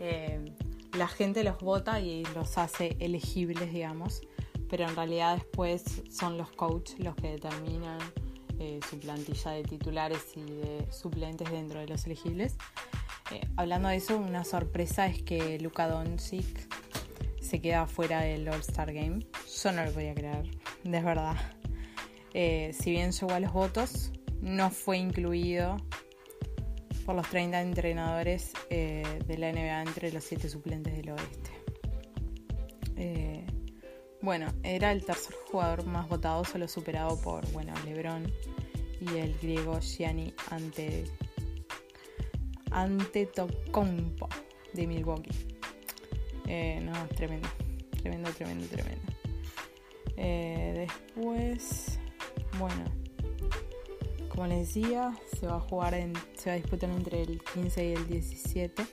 eh, 0.00 0.52
la 0.94 1.06
gente 1.06 1.44
los 1.44 1.58
vota 1.58 2.00
y 2.00 2.24
los 2.34 2.58
hace 2.58 2.96
elegibles, 2.98 3.72
digamos, 3.72 4.20
pero 4.68 4.88
en 4.88 4.96
realidad 4.96 5.36
después 5.36 6.02
son 6.10 6.36
los 6.36 6.50
coaches 6.50 6.98
los 6.98 7.14
que 7.14 7.30
determinan 7.30 8.00
eh, 8.62 8.78
su 8.90 9.00
plantilla 9.00 9.52
de 9.52 9.62
titulares 9.62 10.36
y 10.36 10.42
de 10.42 10.86
suplentes 10.92 11.50
dentro 11.50 11.80
de 11.80 11.86
los 11.86 12.04
elegibles. 12.04 12.56
Eh, 13.32 13.40
hablando 13.56 13.88
de 13.88 13.96
eso, 13.96 14.18
una 14.18 14.44
sorpresa 14.44 15.06
es 15.06 15.22
que 15.22 15.58
Luka 15.58 15.88
Doncic 15.88 16.68
se 17.40 17.62
queda 17.62 17.86
fuera 17.86 18.20
del 18.20 18.46
All-Star 18.46 18.92
Game. 18.92 19.26
Yo 19.62 19.72
no 19.72 19.82
lo 19.82 19.92
podía 19.92 20.14
creer, 20.14 20.50
de 20.84 21.00
verdad. 21.00 21.36
Eh, 22.34 22.76
si 22.78 22.90
bien 22.90 23.12
llegó 23.12 23.32
a 23.32 23.40
los 23.40 23.50
votos, 23.50 24.12
no 24.42 24.68
fue 24.70 24.98
incluido 24.98 25.78
por 27.06 27.14
los 27.14 27.26
30 27.30 27.62
entrenadores 27.62 28.52
de 28.68 29.36
la 29.38 29.52
NBA 29.52 29.80
entre 29.80 30.12
los 30.12 30.22
7 30.22 30.50
suplentes 30.50 30.94
del 30.94 31.12
oeste. 31.12 31.50
Bueno, 34.22 34.46
era 34.62 34.92
el 34.92 35.04
tercer 35.04 35.34
jugador 35.50 35.86
más 35.86 36.08
votado, 36.08 36.44
solo 36.44 36.68
superado 36.68 37.20
por 37.20 37.50
bueno, 37.52 37.72
LeBron 37.84 38.30
y 39.00 39.16
el 39.16 39.34
griego 39.38 39.80
Gianni 39.80 40.34
ante 40.50 41.04
Antetokounmpo 42.70 44.28
de 44.74 44.86
Milwaukee. 44.86 45.30
Eh, 46.46 46.80
no, 46.82 46.92
tremendo, 47.16 47.48
tremendo, 48.02 48.30
tremendo, 48.32 48.66
tremendo. 48.66 49.12
Eh, 50.16 50.86
después, 50.86 51.98
bueno, 52.58 52.84
como 54.28 54.46
les 54.46 54.68
decía, 54.68 55.16
se 55.38 55.46
va 55.46 55.56
a 55.56 55.60
jugar 55.60 55.94
en, 55.94 56.12
se 56.36 56.50
va 56.50 56.54
a 56.54 56.56
disputar 56.56 56.90
entre 56.90 57.22
el 57.22 57.42
15 57.54 57.88
y 57.88 57.92
el 57.92 58.06
17. 58.06 58.84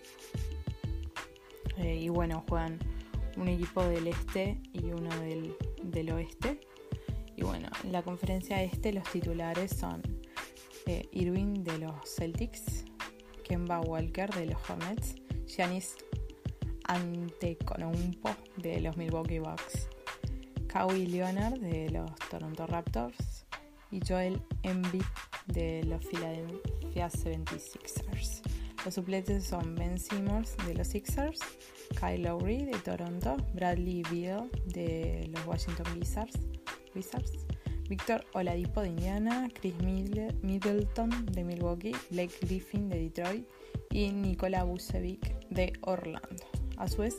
Eh, 1.78 1.96
y 1.96 2.10
bueno, 2.10 2.44
juegan 2.48 2.80
un 3.38 3.48
equipo 3.48 3.84
del 3.84 4.08
este 4.08 4.60
y 4.74 4.92
uno 4.92 5.10
del, 5.20 5.56
del 5.84 6.12
oeste. 6.12 6.60
Y 7.36 7.44
bueno, 7.44 7.70
en 7.84 7.92
la 7.92 8.02
conferencia 8.02 8.62
este 8.64 8.92
los 8.92 9.04
titulares 9.12 9.72
son 9.72 10.02
eh, 10.86 11.08
Irving 11.12 11.64
de 11.64 11.78
los 11.80 11.94
Celtics, 12.16 12.86
Kemba 13.44 13.80
Walker 13.82 14.30
de 14.34 14.48
los 14.48 14.70
Hornets, 14.70 15.16
Giannis 15.46 15.96
Antetokounmpo 16.86 18.30
de 18.58 18.82
los 18.82 18.98
Milwaukee 18.98 19.40
Bucks, 19.40 19.90
Kawhi 20.68 21.06
Leonard 21.08 21.60
de 21.60 21.90
los 21.90 22.10
Toronto 22.30 22.66
Raptors 22.66 23.46
y 23.92 24.00
Joel 24.06 24.42
Embiid 24.64 25.04
de 25.48 25.84
los 25.84 26.06
Philadelphia 26.06 27.10
76ers. 27.10 28.42
Los 28.86 28.94
suplentes 28.94 29.46
son 29.46 29.76
Ben 29.76 30.00
Simmons 30.00 30.56
de 30.66 30.74
los 30.74 30.88
Sixers, 30.88 31.40
Kyle 32.00 32.24
Lowry 32.24 32.66
de 32.66 32.78
Toronto, 32.80 33.38
Bradley 33.54 34.04
Beal 34.12 34.50
de 34.66 35.30
los 35.32 35.46
Washington 35.46 35.86
Wizards, 35.98 36.38
Wizards 36.96 37.48
Víctor 37.90 38.26
Oladipo 38.34 38.82
de 38.82 38.90
Indiana, 38.90 39.50
Chris 39.54 39.74
Middleton 39.82 41.26
de 41.28 41.44
Milwaukee, 41.44 41.96
Blake 42.10 42.34
Griffin 42.42 42.90
de 42.90 43.00
Detroit 43.00 43.48
y 43.92 44.12
Nikola 44.12 44.64
Vucevic 44.64 45.40
de 45.50 45.72
Orlando. 45.82 46.46
A 46.76 46.88
su 46.88 47.02
vez, 47.02 47.16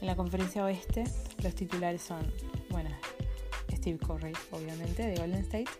en 0.00 0.06
la 0.06 0.16
conferencia 0.16 0.64
oeste, 0.64 1.04
los 1.42 1.54
titulares 1.54 2.02
son, 2.02 2.32
bueno, 2.70 2.90
Steve 3.70 3.98
Curry, 3.98 4.32
obviamente, 4.50 5.06
de 5.06 5.16
Golden 5.16 5.40
State, 5.40 5.70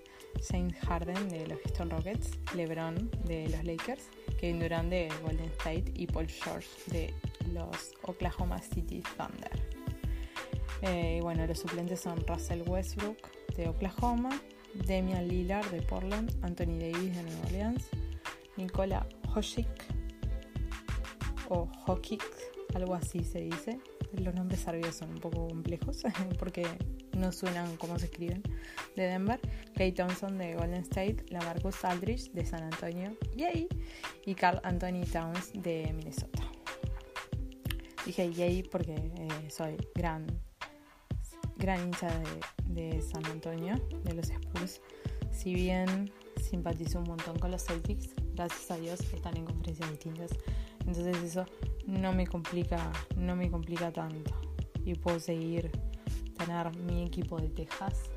James 0.51 0.77
Harden 0.81 1.29
de 1.31 1.47
los 1.47 1.59
Houston 1.61 1.91
Rockets, 1.91 2.39
LeBron 2.55 3.11
de 3.25 3.49
los 3.49 3.65
Lakers, 3.65 4.11
Kevin 4.39 4.61
Durant 4.61 4.91
de 4.91 5.09
Golden 5.23 5.51
State 5.59 5.93
y 5.95 6.07
Paul 6.07 6.29
George 6.29 6.69
de 6.89 7.15
los 7.49 7.95
Oklahoma 8.03 8.61
City 8.61 9.03
Thunder. 9.17 9.51
Eh, 10.83 11.17
y 11.19 11.21
bueno, 11.21 11.47
los 11.47 11.59
suplentes 11.59 12.01
son 12.01 12.25
Russell 12.27 12.63
Westbrook 12.67 13.17
de 13.57 13.69
Oklahoma, 13.69 14.31
Damian 14.87 15.27
Lillard 15.27 15.71
de 15.71 15.83
Portland, 15.83 16.33
Anthony 16.43 16.79
Davis 16.79 17.17
de 17.17 17.23
Nueva 17.23 17.47
Orleans, 17.47 17.89
Nikola 18.57 19.07
Jokic 19.29 19.69
o 21.49 21.69
Jokic 21.87 22.23
algo 22.77 22.95
así 22.95 23.25
se 23.25 23.41
dice. 23.41 23.81
Los 24.13 24.35
nombres 24.35 24.61
serbios 24.61 24.95
son 24.95 25.11
un 25.11 25.19
poco 25.19 25.49
complejos 25.49 26.03
porque 26.39 26.67
no 27.17 27.33
suenan 27.33 27.77
como 27.77 27.99
se 27.99 28.07
escriben. 28.07 28.43
De 28.95 29.05
Denver, 29.05 29.41
Clay 29.75 29.93
Thompson 29.93 30.39
de 30.39 30.55
Golden 30.55 30.83
State, 30.83 31.25
Lamarcus 31.31 31.85
Aldridge 31.85 32.31
de 32.33 32.45
San 32.45 32.63
Antonio, 32.63 33.17
yay, 33.35 33.69
y 34.25 34.35
Carl 34.35 34.61
Anthony 34.63 35.05
Towns 35.11 35.53
de 35.55 35.93
Minnesota. 35.95 36.46
Dije 38.07 38.33
yay 38.33 38.63
porque 38.63 38.95
eh, 38.95 39.51
soy 39.51 39.77
gran, 39.95 40.27
gran 41.57 41.85
hincha 41.85 42.09
de, 42.69 42.93
de 42.93 43.03
San 43.03 43.25
Antonio, 43.27 43.75
de 44.05 44.15
los 44.15 44.31
Spurs. 44.31 44.81
Si 45.33 45.53
bien 45.53 46.11
simpatizo 46.41 47.01
un 47.01 47.09
montón 47.09 47.39
con 47.39 47.51
los 47.51 47.65
Celtics, 47.65 48.15
gracias 48.35 48.71
a 48.71 48.77
Dios 48.77 49.01
están 49.13 49.37
en 49.37 49.45
conferencias 49.45 49.91
distintas. 49.91 50.31
Entonces 50.81 51.17
eso 51.23 51.45
no 51.87 52.13
me 52.13 52.27
complica, 52.27 52.93
no 53.17 53.35
me 53.35 53.51
complica 53.51 53.93
tanto. 53.93 54.33
Y 54.85 54.95
puedo 54.95 55.19
seguir 55.19 55.71
tener 56.39 56.77
mi 56.77 57.05
equipo 57.05 57.41
de 57.41 57.49
Texas 57.49 58.11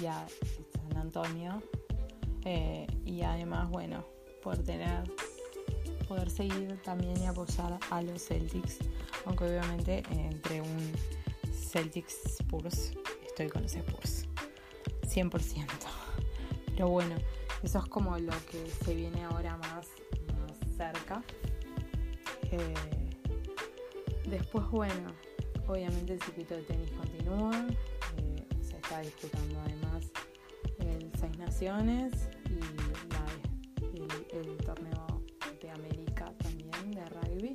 y 0.00 0.06
a 0.06 0.26
San 0.72 0.96
Antonio. 0.96 1.62
Eh, 2.44 2.86
y 3.04 3.22
además, 3.22 3.68
bueno, 3.70 4.04
poder 4.42 4.62
tener, 4.62 5.02
poder 6.06 6.30
seguir 6.30 6.80
también 6.82 7.16
y 7.20 7.26
apoyar 7.26 7.78
a 7.90 8.02
los 8.02 8.26
Celtics. 8.26 8.78
Aunque 9.24 9.44
obviamente 9.44 10.02
entre 10.10 10.60
un 10.60 10.92
Celtics 11.52 12.24
Spurs 12.38 12.92
estoy 13.26 13.48
con 13.48 13.62
los 13.62 13.74
Spurs. 13.74 14.26
100%. 15.02 15.66
Pero 16.68 16.88
bueno, 16.88 17.16
eso 17.62 17.78
es 17.78 17.86
como 17.86 18.18
lo 18.18 18.32
que 18.50 18.70
se 18.84 18.94
viene 18.94 19.24
ahora 19.24 19.56
más, 19.56 19.88
cerca. 20.76 21.22
Eh, 22.50 22.74
después, 24.28 24.66
bueno, 24.68 25.12
obviamente 25.66 26.14
el 26.14 26.22
circuito 26.22 26.54
de 26.54 26.62
tenis 26.62 26.90
continúa. 26.92 27.66
Eh, 28.18 28.46
se 28.62 28.76
está 28.76 29.00
disputando 29.00 29.58
además 29.60 30.10
el 30.78 31.10
Seis 31.18 31.38
Naciones 31.38 32.28
y 33.94 34.36
el, 34.36 34.56
torneo 34.58 35.15
de 35.66 35.72
América 35.72 36.32
también 36.38 36.90
de 36.92 37.04
rugby. 37.06 37.52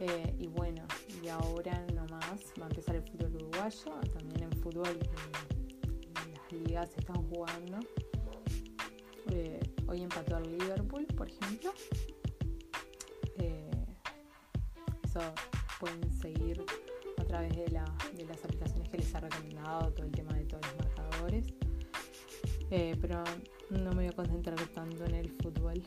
Eh, 0.00 0.34
y 0.38 0.46
bueno, 0.46 0.82
y 1.22 1.28
ahora 1.28 1.84
nomás 1.94 2.52
va 2.60 2.66
a 2.66 2.68
empezar 2.68 2.96
el 2.96 3.02
fútbol 3.02 3.34
uruguayo. 3.36 4.00
También 4.12 4.42
en 4.44 4.52
fútbol 4.60 4.98
las 6.14 6.52
ligas 6.52 6.90
se 6.90 7.00
están 7.00 7.22
jugando. 7.28 7.78
hoy 9.86 10.02
empató 10.02 10.38
el 10.38 10.58
Liverpool, 10.58 11.06
por 11.16 11.28
ejemplo 11.28 11.72
pueden 15.80 16.12
seguir 16.12 16.62
a 17.16 17.24
través 17.24 17.56
de, 17.56 17.70
las 17.70 18.44
aplicaciones 18.44 18.88
que 18.90 18.98
les 18.98 19.14
ha 19.14 19.20
recomendado, 19.20 19.92
todo 19.92 20.06
el 20.06 20.12
tema 20.12 20.34
de 20.34 20.44
todos 20.44 20.62
los 20.66 20.76
marcadores. 20.76 21.46
Eh, 22.70 22.96
pero 23.00 23.24
no 23.70 23.90
me 23.90 23.96
voy 23.96 24.06
a 24.06 24.12
concentrar 24.12 24.58
tanto 24.68 25.04
en 25.06 25.14
el 25.14 25.30
fútbol, 25.30 25.82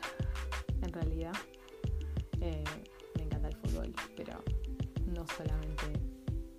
realidad. 0.94 1.32
Eh, 2.40 2.64
me 3.16 3.24
encanta 3.24 3.48
el 3.48 3.56
fútbol, 3.56 3.92
pero 4.16 4.42
no 5.06 5.26
solamente 5.36 5.86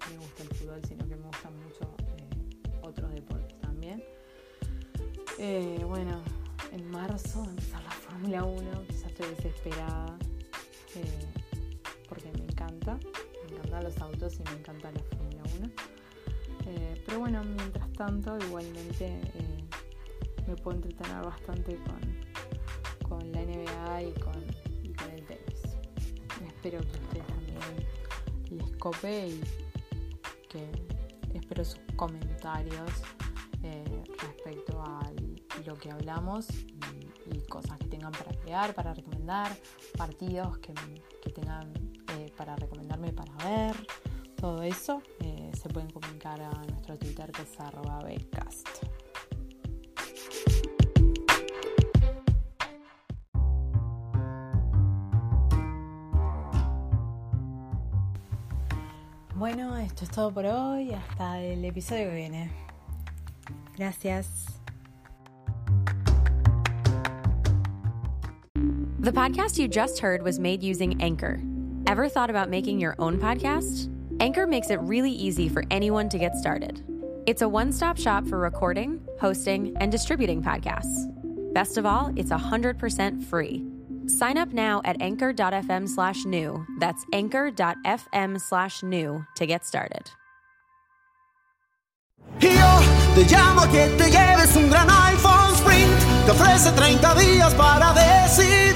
me 0.09 0.17
gusta 0.17 0.43
el 0.43 0.49
fútbol, 0.49 0.81
sino 0.88 1.07
que 1.07 1.15
me 1.15 1.27
gustan 1.27 1.53
mucho 1.57 1.95
eh, 2.17 2.79
otros 2.81 3.13
deportes 3.13 3.59
también. 3.61 4.03
Eh, 5.39 5.81
bueno, 5.86 6.21
en 6.71 6.89
marzo 6.91 7.41
va 7.41 7.47
a 7.47 7.49
empezar 7.49 7.83
la 7.83 7.91
Fórmula 8.05 8.43
1, 8.43 8.83
ya 9.01 9.07
estoy 9.07 9.29
desesperada. 9.29 10.17
Porque 12.07 12.31
me 12.31 12.43
encanta, 12.45 12.97
me 13.49 13.57
encantan 13.57 13.83
los 13.83 13.97
autos 13.97 14.39
y 14.39 14.43
me 14.43 14.59
encanta 14.59 14.91
la 14.91 15.01
Fórmula 15.01 15.43
1. 15.59 15.71
Eh, 16.67 17.03
pero 17.05 17.19
bueno, 17.19 17.43
mientras 17.43 17.91
tanto, 17.93 18.38
igualmente 18.47 19.19
me 20.47 20.55
puedo 20.55 20.77
entretener 20.77 21.23
bastante 21.23 21.75
con, 21.75 22.24
NBA 23.56 24.03
y 24.03 24.14
con, 24.14 24.34
el 25.14 25.26
tenis. 25.26 25.78
Espero 26.47 26.80
que 26.82 26.97
ustedes 26.97 27.28
también 27.28 27.60
les 28.51 28.78
cope 28.78 29.28
y 29.28 29.41
que 30.49 30.70
espero 31.34 31.64
sus 31.64 31.80
comentarios 31.95 32.91
eh, 33.64 34.03
respecto 34.20 34.82
a 34.82 35.12
lo 35.66 35.76
que 35.76 35.91
hablamos 35.91 36.47
y, 36.49 36.76
cosas 37.49 37.78
que 37.80 37.88
tengan 37.88 38.12
para 38.12 38.32
crear, 38.41 38.74
para 38.74 38.93
recomendar, 38.93 39.56
partidos 39.97 40.58
que, 40.60 40.74
tengan 41.32 41.72
eh, 42.18 42.32
para 42.36 42.56
recomendarme 42.56 43.14
para 43.14 43.34
ver, 43.38 43.76
todo 44.36 44.62
eso 44.62 45.01
eh, 45.22 45.51
se 45.60 45.70
pueden 45.70 45.89
comunicar 45.89 46.41
a 46.41 46.51
nuestro 46.66 46.97
Twitter 46.97 47.32
que 47.32 47.43
es 47.43 47.60
arroba 47.60 48.03
becast. 48.03 48.84
Bueno, 59.46 59.78
esto 59.78 60.06
es 60.06 60.10
todo 60.10 60.32
por 60.32 60.43
hoy. 60.48 60.91
Hasta 60.91 61.39
el 61.39 61.64
episodio 61.66 62.10
que 62.10 62.16
viene. 62.16 62.50
Gracias. 63.78 64.48
The 69.00 69.12
podcast 69.12 69.60
you 69.60 69.68
just 69.68 70.00
heard 70.00 70.24
was 70.24 70.39
made 70.39 70.64
using 70.64 71.00
Anchor. 71.00 71.39
Ever 71.86 72.10
thought 72.10 72.32
about 72.32 72.50
making 72.50 72.80
your 72.80 72.96
own 72.98 73.20
podcast? 73.20 73.88
Anchor 74.20 74.48
makes 74.48 74.72
it 74.72 74.80
really 74.80 75.12
easy 75.12 75.48
for 75.48 75.64
anyone 75.70 76.10
to 76.10 76.18
get 76.18 76.34
started. 76.34 76.84
It's 77.28 77.43
a 77.43 77.48
one 77.48 77.72
stop 77.72 78.00
shop 78.00 78.26
for 78.26 78.39
recording, 78.39 79.00
hosting, 79.22 79.78
and 79.80 79.91
distributing 79.91 80.41
podcasts. 80.41 81.06
Best 81.54 81.78
of 81.78 81.86
all, 81.86 82.12
it's 82.16 82.32
100% 82.32 83.24
free. 83.24 83.64
Sign 84.08 84.38
up 84.38 84.53
now 84.53 84.82
at 84.86 85.01
anchor.fm 85.01 85.88
slash 85.88 86.26
new. 86.26 86.66
That's 86.80 87.06
anchor.fm 87.14 88.39
slash 88.41 88.84
new 88.84 89.26
to 89.36 89.45
get 89.45 89.66
started. 89.66 90.12
Un 94.56 94.70
gran 94.70 94.88
iPhone 94.88 95.56
Sprint. 95.56 96.26
Te 96.26 96.32
ofrece 96.32 96.72
30 96.72 97.16
días 97.16 97.53
para 97.56 97.93
decidir. 97.93 98.74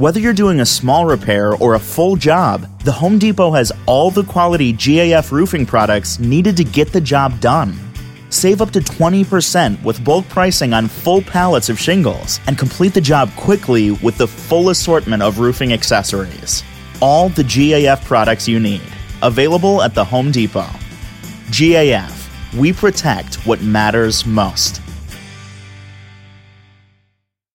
Whether 0.00 0.18
you're 0.18 0.32
doing 0.32 0.60
a 0.60 0.64
small 0.64 1.04
repair 1.04 1.56
or 1.56 1.74
a 1.74 1.78
full 1.78 2.16
job, 2.16 2.66
the 2.84 2.90
Home 2.90 3.18
Depot 3.18 3.50
has 3.50 3.70
all 3.84 4.10
the 4.10 4.24
quality 4.24 4.72
GAF 4.72 5.30
roofing 5.30 5.66
products 5.66 6.18
needed 6.18 6.56
to 6.56 6.64
get 6.64 6.90
the 6.90 7.02
job 7.02 7.38
done. 7.38 7.78
Save 8.30 8.62
up 8.62 8.70
to 8.70 8.80
20% 8.80 9.82
with 9.82 10.02
bulk 10.02 10.26
pricing 10.30 10.72
on 10.72 10.88
full 10.88 11.20
pallets 11.20 11.68
of 11.68 11.78
shingles 11.78 12.40
and 12.46 12.56
complete 12.56 12.94
the 12.94 13.00
job 13.02 13.30
quickly 13.36 13.90
with 13.90 14.16
the 14.16 14.26
full 14.26 14.70
assortment 14.70 15.22
of 15.22 15.38
roofing 15.38 15.74
accessories. 15.74 16.64
All 17.02 17.28
the 17.28 17.44
GAF 17.44 18.02
products 18.06 18.48
you 18.48 18.58
need, 18.58 18.90
available 19.20 19.82
at 19.82 19.94
the 19.94 20.06
Home 20.06 20.30
Depot. 20.30 20.70
GAF, 21.50 22.56
we 22.58 22.72
protect 22.72 23.34
what 23.46 23.60
matters 23.60 24.24
most. 24.24 24.80